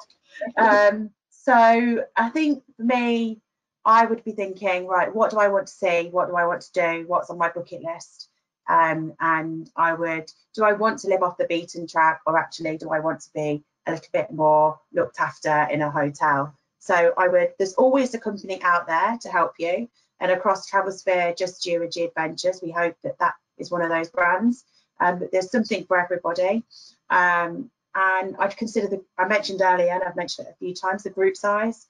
[0.57, 3.39] Um, so I think for me,
[3.85, 6.09] I would be thinking, right, what do I want to see?
[6.09, 7.05] What do I want to do?
[7.07, 8.29] What's on my bucket list?
[8.67, 12.77] Um, and I would, do I want to live off the beaten track or actually
[12.77, 16.55] do I want to be a little bit more looked after in a hotel?
[16.79, 19.87] So I would, there's always a company out there to help you.
[20.19, 24.63] And across TravelSphere, Just G Adventures, we hope that that is one of those brands.
[24.99, 26.63] Um, but there's something for everybody.
[27.09, 31.03] Um, and I'd consider the, I mentioned earlier, and I've mentioned it a few times,
[31.03, 31.87] the group size.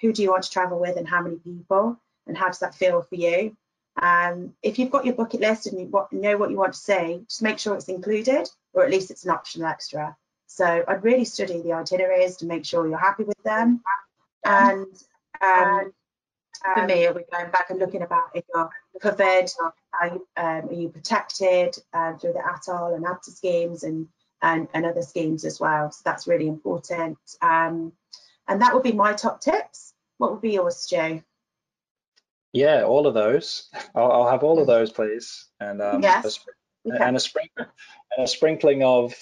[0.00, 1.98] Who do you want to travel with and how many people?
[2.26, 3.56] And how does that feel for you?
[4.00, 7.24] Um, if you've got your bucket list and you know what you want to see,
[7.28, 10.16] just make sure it's included, or at least it's an optional extra.
[10.46, 13.82] So I'd really study the itineraries to make sure you're happy with them.
[14.44, 14.86] And
[15.44, 15.92] um,
[16.74, 18.70] for me, it'll be going back and looking about if you're
[19.00, 19.50] covered,
[20.00, 24.08] are you, um, are you protected um, through the ATOL and ABTA schemes and,
[24.42, 25.90] and, and other schemes as well.
[25.90, 27.18] So that's really important.
[27.42, 27.92] Um,
[28.46, 29.92] and that would be my top tips.
[30.16, 31.22] What would be yours, Stu?
[32.52, 33.68] Yeah, all of those.
[33.94, 35.46] I'll, I'll have all of those, please.
[35.60, 36.24] And um, yes.
[36.86, 37.04] a, okay.
[37.04, 37.66] and a sprinkling,
[38.16, 39.14] and a sprinkling of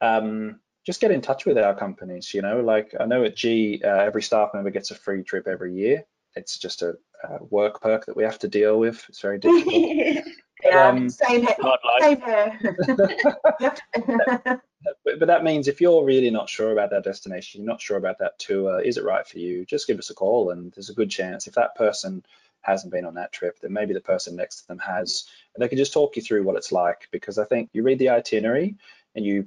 [0.00, 2.32] um, just get in touch with our companies.
[2.34, 5.46] You know, like I know at G, uh, every staff member gets a free trip
[5.46, 6.04] every year.
[6.34, 9.04] It's just a, a work perk that we have to deal with.
[9.08, 9.74] It's very difficult.
[10.64, 11.56] yeah, um, same here.
[12.00, 12.76] Same here.
[15.04, 17.96] but, but that means if you're really not sure about that destination, you're not sure
[17.96, 19.64] about that tour, is it right for you?
[19.64, 22.22] Just give us a call, and there's a good chance if that person
[22.62, 25.68] hasn't been on that trip, then maybe the person next to them has, and they
[25.68, 27.08] can just talk you through what it's like.
[27.10, 28.76] Because I think you read the itinerary
[29.14, 29.46] and you,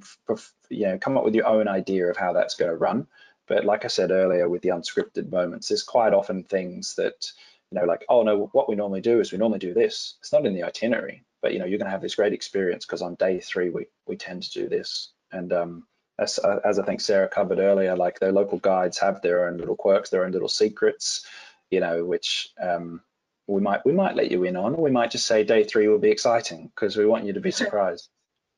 [0.68, 3.06] you know, come up with your own idea of how that's going to run.
[3.46, 7.32] But like I said earlier, with the unscripted moments, there's quite often things that,
[7.70, 10.14] you know, like, oh no, what we normally do is we normally do this.
[10.20, 12.86] It's not in the itinerary, but you know, you're going to have this great experience
[12.86, 15.10] because on day three we we tend to do this.
[15.32, 15.86] And um,
[16.18, 19.76] as, as I think Sarah covered earlier, like the local guides have their own little
[19.76, 21.24] quirks, their own little secrets,
[21.70, 23.00] you know, which um,
[23.46, 25.88] we might we might let you in on, or we might just say day three
[25.88, 28.08] will be exciting because we want you to be surprised.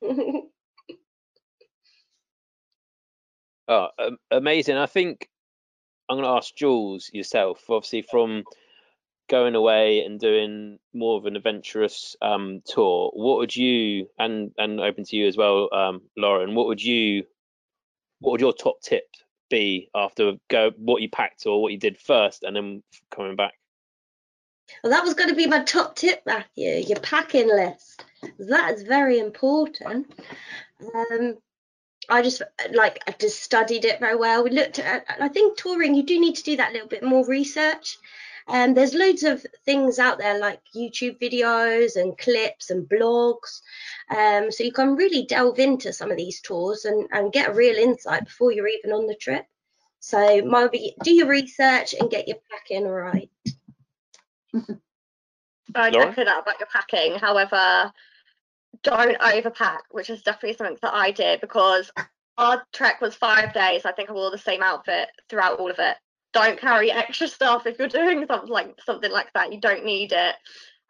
[3.68, 3.88] oh,
[4.30, 4.76] amazing!
[4.76, 5.28] I think
[6.08, 7.62] I'm going to ask Jules yourself.
[7.68, 8.44] Obviously, from
[9.30, 14.80] going away and doing more of an adventurous um, tour, what would you and and
[14.80, 16.54] open to you as well, um, Lauren?
[16.54, 17.24] What would you
[18.20, 19.04] what would your top tip
[19.52, 23.52] be after go what you packed or what you did first, and then coming back?
[24.82, 28.04] Well, that was going to be my top tip, Matthew, your packing list.
[28.38, 30.12] That is very important.
[30.94, 31.36] Um,
[32.08, 32.42] I just
[32.72, 34.42] like I just studied it very well.
[34.42, 37.24] We looked at I think touring you do need to do that little bit more
[37.26, 37.98] research.
[38.48, 43.60] And um, there's loads of things out there like YouTube videos and clips and blogs.
[44.10, 47.54] Um, so you can really delve into some of these tours and, and get a
[47.54, 49.44] real insight before you're even on the trip.
[50.00, 53.30] So maybe do your research and get your packing right.
[55.74, 57.18] I definitely that about your packing.
[57.18, 57.92] However,
[58.82, 61.90] don't overpack, which is definitely something that I did because
[62.36, 63.84] our trek was five days.
[63.84, 65.96] I think I wore the same outfit throughout all of it.
[66.32, 69.52] Don't carry extra stuff if you're doing something like something like that.
[69.52, 70.34] You don't need it.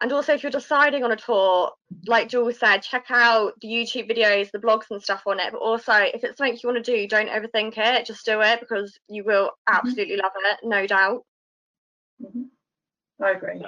[0.00, 1.70] And also, if you're deciding on a tour,
[2.06, 5.52] like Jules said, check out the YouTube videos, the blogs and stuff on it.
[5.52, 8.04] But also, if it's something you want to do, don't overthink it.
[8.04, 9.76] Just do it because you will mm-hmm.
[9.76, 10.22] absolutely mm-hmm.
[10.22, 11.24] love it, no doubt.
[12.20, 13.24] Mm-hmm.
[13.24, 13.64] I agree.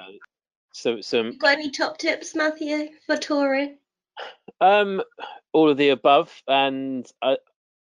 [0.73, 3.77] So, some got any top tips, Matthew, for touring?
[4.59, 5.01] Um,
[5.53, 7.37] all of the above, and I,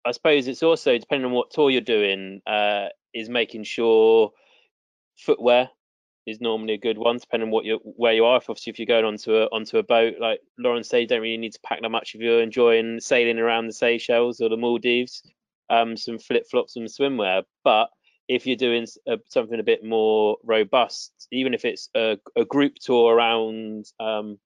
[0.05, 4.31] I suppose it's also depending on what tour you're doing, uh, is making sure
[5.17, 5.69] footwear
[6.25, 8.37] is normally a good one, depending on what you where you are.
[8.37, 11.21] If obviously if you're going onto a onto a boat, like Lauren said, you don't
[11.21, 14.57] really need to pack that much if you're enjoying sailing around the Seychelles or the
[14.57, 15.23] Maldives.
[15.69, 17.89] Um, some flip flops and swimwear, but
[18.27, 22.75] if you're doing a, something a bit more robust, even if it's a, a group
[22.75, 24.37] tour around um,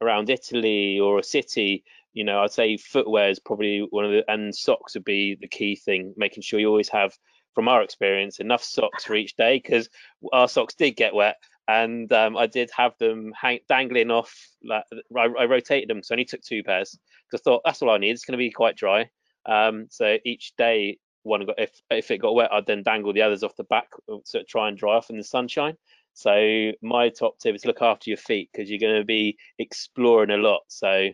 [0.00, 4.24] around Italy or a city, you know, I'd say footwear is probably one of the
[4.30, 7.16] and socks would be the key thing, making sure you always have,
[7.54, 9.88] from our experience, enough socks for each day because
[10.32, 11.36] our socks did get wet
[11.68, 14.34] and um, I did have them hang, dangling off.
[14.62, 14.84] Like,
[15.16, 16.98] I, I rotated them, so I only took two pairs
[17.30, 18.10] because I thought that's all I need.
[18.10, 19.10] It's going to be quite dry.
[19.46, 23.22] Um, so each day one got if if it got wet, I'd then dangle the
[23.22, 23.88] others off the back
[24.30, 25.76] to try and dry off in the sunshine.
[26.12, 30.30] So my top tip is look after your feet because you're going to be exploring
[30.30, 30.60] a lot.
[30.68, 31.08] So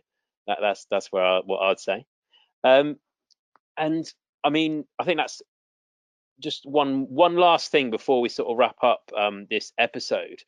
[0.47, 2.05] that, that's that's where I, what I'd say.
[2.64, 2.97] Um,
[3.76, 4.11] and
[4.45, 5.43] I mean, I think that's
[6.41, 10.43] just one one last thing before we sort of wrap up um, this episode.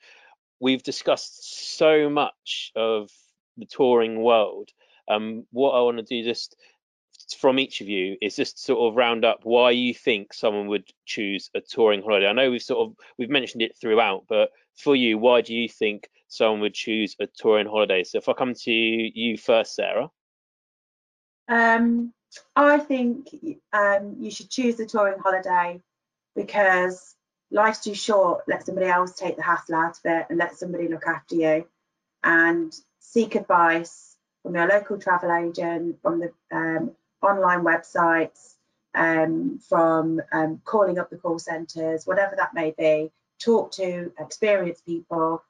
[0.61, 3.11] We've discussed so much of
[3.57, 4.71] the touring world.
[5.09, 6.57] Um, what I want to do just
[7.39, 10.85] from each of you is just sort of round up why you think someone would
[11.05, 12.27] choose a touring holiday.
[12.27, 15.69] I know we've sort of we've mentioned it throughout, but for you, why do you
[15.69, 18.05] think someone would choose a touring holiday?
[18.05, 20.11] So if I come to you first, Sarah.
[21.49, 22.13] Um,
[22.57, 23.29] I think
[23.73, 25.81] um, you should choose a touring holiday
[26.35, 27.15] because
[27.51, 28.45] life's too short.
[28.49, 31.67] Let somebody else take the hassle out of it and let somebody look after you
[32.23, 38.55] and seek advice from your local travel agent, from the um, online websites,
[38.95, 43.11] um, from um, calling up the call centres, whatever that may be.
[43.41, 45.43] Talk to experienced people,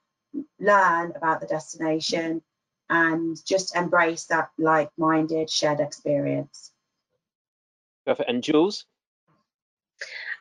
[0.59, 2.41] learn about the destination,
[2.89, 6.72] and just embrace that like minded shared experience.
[8.05, 8.29] Perfect.
[8.29, 8.85] And Jules?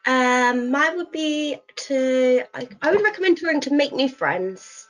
[0.06, 4.88] Um, mine would be to, I, I would recommend touring to make new friends.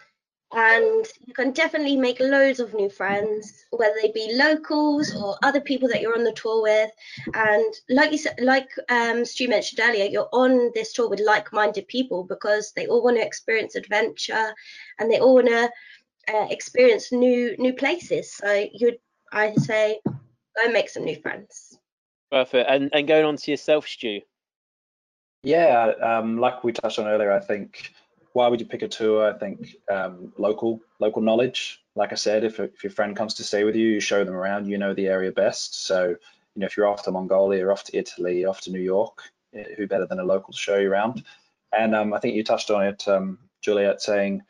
[0.54, 5.62] And you can definitely make loads of new friends, whether they be locals or other
[5.62, 6.90] people that you're on the tour with.
[7.32, 11.88] And like you said, like um, Stu mentioned earlier, you're on this tour with like-minded
[11.88, 14.54] people because they all want to experience adventure
[14.98, 15.70] and they all want to
[16.28, 18.34] uh, experience new new places.
[18.34, 18.98] So you'd,
[19.32, 21.78] I say, go make some new friends.
[22.32, 22.70] Perfect.
[22.70, 24.22] And and going on to yourself, Stu.
[25.42, 27.92] Yeah, um, like we touched on earlier, I think
[28.32, 29.30] why would you pick a tour?
[29.30, 31.82] I think um, local local knowledge.
[31.94, 34.34] Like I said, if, if your friend comes to stay with you, you show them
[34.34, 34.66] around.
[34.66, 35.84] You know the area best.
[35.84, 36.16] So you
[36.60, 39.18] know if you're off to Mongolia, off to Italy, off to New York,
[39.54, 41.24] eh, who better than a local to show you around?
[41.76, 44.42] And um, I think you touched on it, um, Juliet, saying,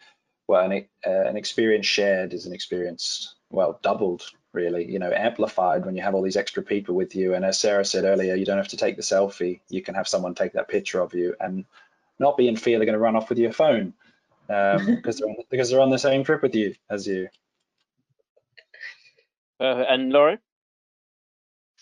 [0.47, 4.22] well, an, uh, an experience shared is an experience well doubled
[4.53, 7.59] really you know amplified when you have all these extra people with you and as
[7.59, 10.53] sarah said earlier you don't have to take the selfie you can have someone take
[10.53, 11.64] that picture of you and
[12.18, 13.94] not be in fear they're going to run off with your phone
[14.50, 17.28] um, because they're on, because they're on the same trip with you as you
[19.61, 20.38] uh, and Laurie.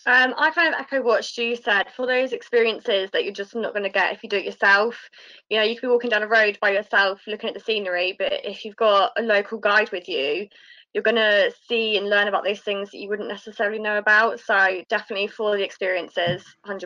[0.05, 1.85] um, I kind of echo what Stu said.
[1.95, 5.09] For those experiences that you're just not going to get if you do it yourself,
[5.49, 8.15] you know, you could be walking down a road by yourself looking at the scenery,
[8.15, 10.47] but if you've got a local guide with you,
[10.93, 14.39] you're going to see and learn about those things that you wouldn't necessarily know about.
[14.39, 16.85] So definitely for the experiences, 100%.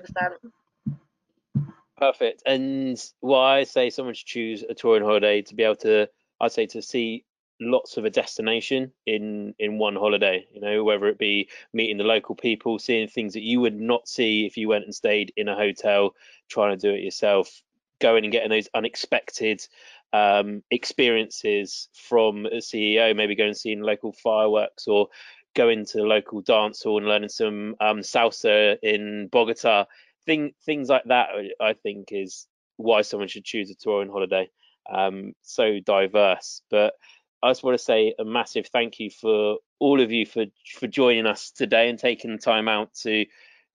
[1.98, 2.44] Perfect.
[2.46, 6.52] And why I say someone should choose a touring holiday to be able to, I'd
[6.52, 7.26] say to see
[7.62, 12.04] lots of a destination in in one holiday you know whether it be meeting the
[12.04, 15.48] local people seeing things that you would not see if you went and stayed in
[15.48, 16.14] a hotel
[16.50, 17.62] trying to do it yourself
[18.00, 19.66] going and getting those unexpected
[20.14, 25.08] um, experiences from a CEO, maybe going and seeing local fireworks or
[25.56, 29.86] going to the local dance hall and learning some um, salsa in Bogota.
[30.26, 31.30] Thing, things like that,
[31.62, 32.48] I think, is
[32.78, 34.50] why someone should choose a touring holiday.
[34.92, 36.62] Um, so diverse.
[36.70, 36.94] But
[37.42, 40.46] I just want to say a massive thank you for all of you for
[40.78, 43.26] for joining us today and taking the time out to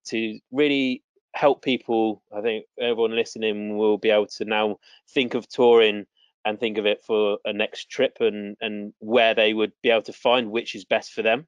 [0.07, 1.03] to really
[1.35, 2.23] help people.
[2.37, 4.79] I think everyone listening will be able to now
[5.15, 6.07] think of touring
[6.45, 10.03] and think of it for a next trip and and where they would be able
[10.03, 11.47] to find which is best for them.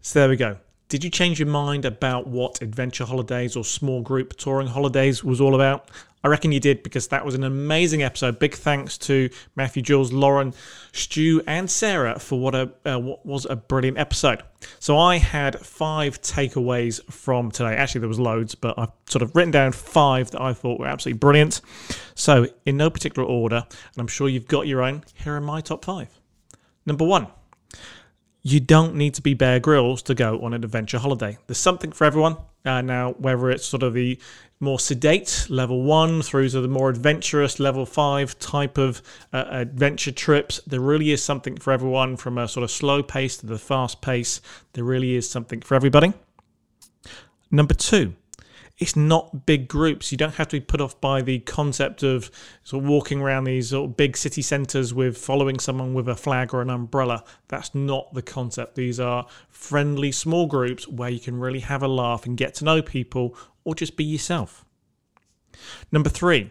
[0.00, 0.58] So there we go.
[0.88, 5.40] Did you change your mind about what adventure holidays or small group touring holidays was
[5.40, 5.90] all about?
[6.24, 8.38] I reckon you did because that was an amazing episode.
[8.38, 10.54] Big thanks to Matthew, Jules, Lauren,
[10.92, 14.42] Stu, and Sarah for what a uh, what was a brilliant episode.
[14.80, 17.76] So I had five takeaways from today.
[17.76, 20.86] Actually, there was loads, but I've sort of written down five that I thought were
[20.86, 21.60] absolutely brilliant.
[22.14, 25.04] So in no particular order, and I'm sure you've got your own.
[25.22, 26.08] Here are my top five.
[26.86, 27.26] Number one
[28.44, 31.38] you don't need to be Bear Grylls to go on an adventure holiday.
[31.46, 32.36] There's something for everyone.
[32.64, 34.18] Uh, now, whether it's sort of the
[34.60, 40.12] more sedate level one through to the more adventurous level five type of uh, adventure
[40.12, 43.58] trips, there really is something for everyone from a sort of slow pace to the
[43.58, 44.42] fast pace.
[44.74, 46.12] There really is something for everybody.
[47.50, 48.14] Number two,
[48.78, 50.10] it's not big groups.
[50.10, 52.30] You don't have to be put off by the concept of
[52.64, 56.16] sort of walking around these sort of big city centres with following someone with a
[56.16, 57.22] flag or an umbrella.
[57.48, 58.74] That's not the concept.
[58.74, 62.64] These are friendly small groups where you can really have a laugh and get to
[62.64, 64.64] know people or just be yourself.
[65.92, 66.50] Number three,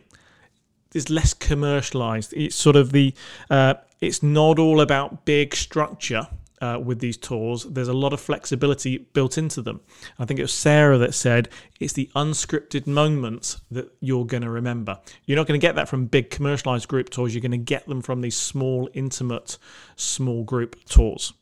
[0.93, 2.33] is less commercialized.
[2.33, 3.13] It's sort of the
[3.49, 6.27] uh, it's not all about big structure
[6.63, 7.65] uh, with these tours.
[7.65, 9.81] There's a lot of flexibility built into them.
[10.17, 11.49] I think it was Sarah that said
[11.81, 14.97] it's the unscripted moments that you're going to remember.
[15.25, 17.35] You're not going to get that from big commercialized group tours.
[17.35, 19.57] You're going to get them from these small, intimate,
[19.97, 21.33] small group tours.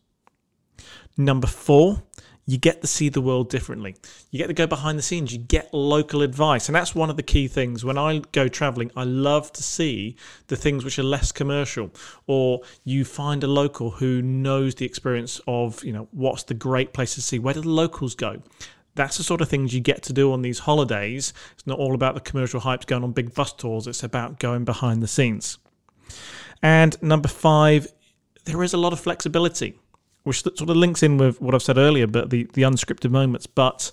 [1.17, 2.01] Number four,
[2.45, 3.95] you get to see the world differently.
[4.29, 5.31] You get to go behind the scenes.
[5.31, 6.67] You get local advice.
[6.67, 7.85] And that's one of the key things.
[7.85, 10.15] When I go traveling, I love to see
[10.47, 11.91] the things which are less commercial.
[12.27, 16.93] Or you find a local who knows the experience of, you know, what's the great
[16.93, 17.39] place to see?
[17.39, 18.41] Where do the locals go?
[18.95, 21.33] That's the sort of things you get to do on these holidays.
[21.53, 24.65] It's not all about the commercial hypes going on big bus tours, it's about going
[24.65, 25.57] behind the scenes.
[26.61, 27.87] And number five,
[28.45, 29.79] there is a lot of flexibility
[30.23, 33.47] which sort of links in with what I've said earlier, but the, the unscripted moments.
[33.47, 33.91] But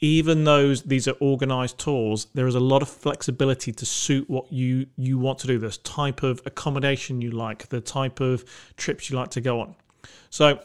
[0.00, 4.50] even though these are organized tours, there is a lot of flexibility to suit what
[4.52, 8.44] you, you want to do, this type of accommodation you like, the type of
[8.76, 9.74] trips you like to go on.
[10.30, 10.60] So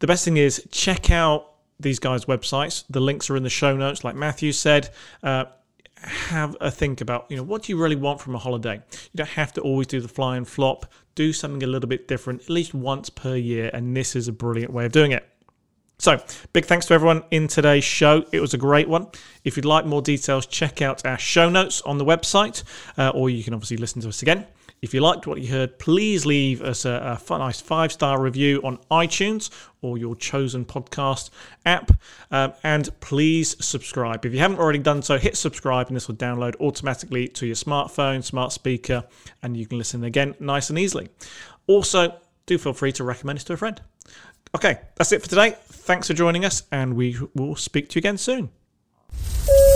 [0.00, 1.48] the best thing is check out
[1.78, 2.84] these guys' websites.
[2.90, 4.90] The links are in the show notes, like Matthew said.
[5.22, 5.44] Uh,
[6.02, 8.76] have a think about, you know, what do you really want from a holiday?
[8.92, 10.86] You don't have to always do the fly and flop.
[11.14, 14.32] Do something a little bit different at least once per year, and this is a
[14.32, 15.28] brilliant way of doing it.
[15.98, 16.20] So,
[16.52, 18.24] big thanks to everyone in today's show.
[18.32, 19.06] It was a great one.
[19.44, 22.64] If you'd like more details, check out our show notes on the website,
[22.98, 24.46] uh, or you can obviously listen to us again.
[24.82, 28.60] If you liked what you heard, please leave us a, a nice five star review
[28.64, 29.48] on iTunes
[29.80, 31.30] or your chosen podcast
[31.64, 31.92] app.
[32.32, 34.26] Um, and please subscribe.
[34.26, 37.54] If you haven't already done so, hit subscribe and this will download automatically to your
[37.54, 39.04] smartphone, smart speaker,
[39.40, 41.08] and you can listen again nice and easily.
[41.68, 43.80] Also, do feel free to recommend us to a friend.
[44.52, 45.56] Okay, that's it for today.
[45.62, 48.50] Thanks for joining us, and we will speak to you again soon.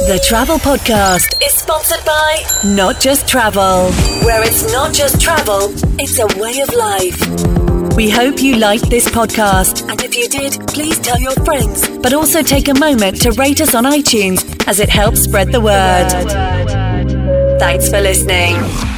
[0.07, 3.91] The Travel Podcast is sponsored by Not Just Travel,
[4.25, 7.97] where it's not just travel, it's a way of life.
[7.97, 12.13] We hope you liked this podcast, and if you did, please tell your friends, but
[12.13, 16.09] also take a moment to rate us on iTunes as it helps spread the word.
[17.59, 18.96] Thanks for listening.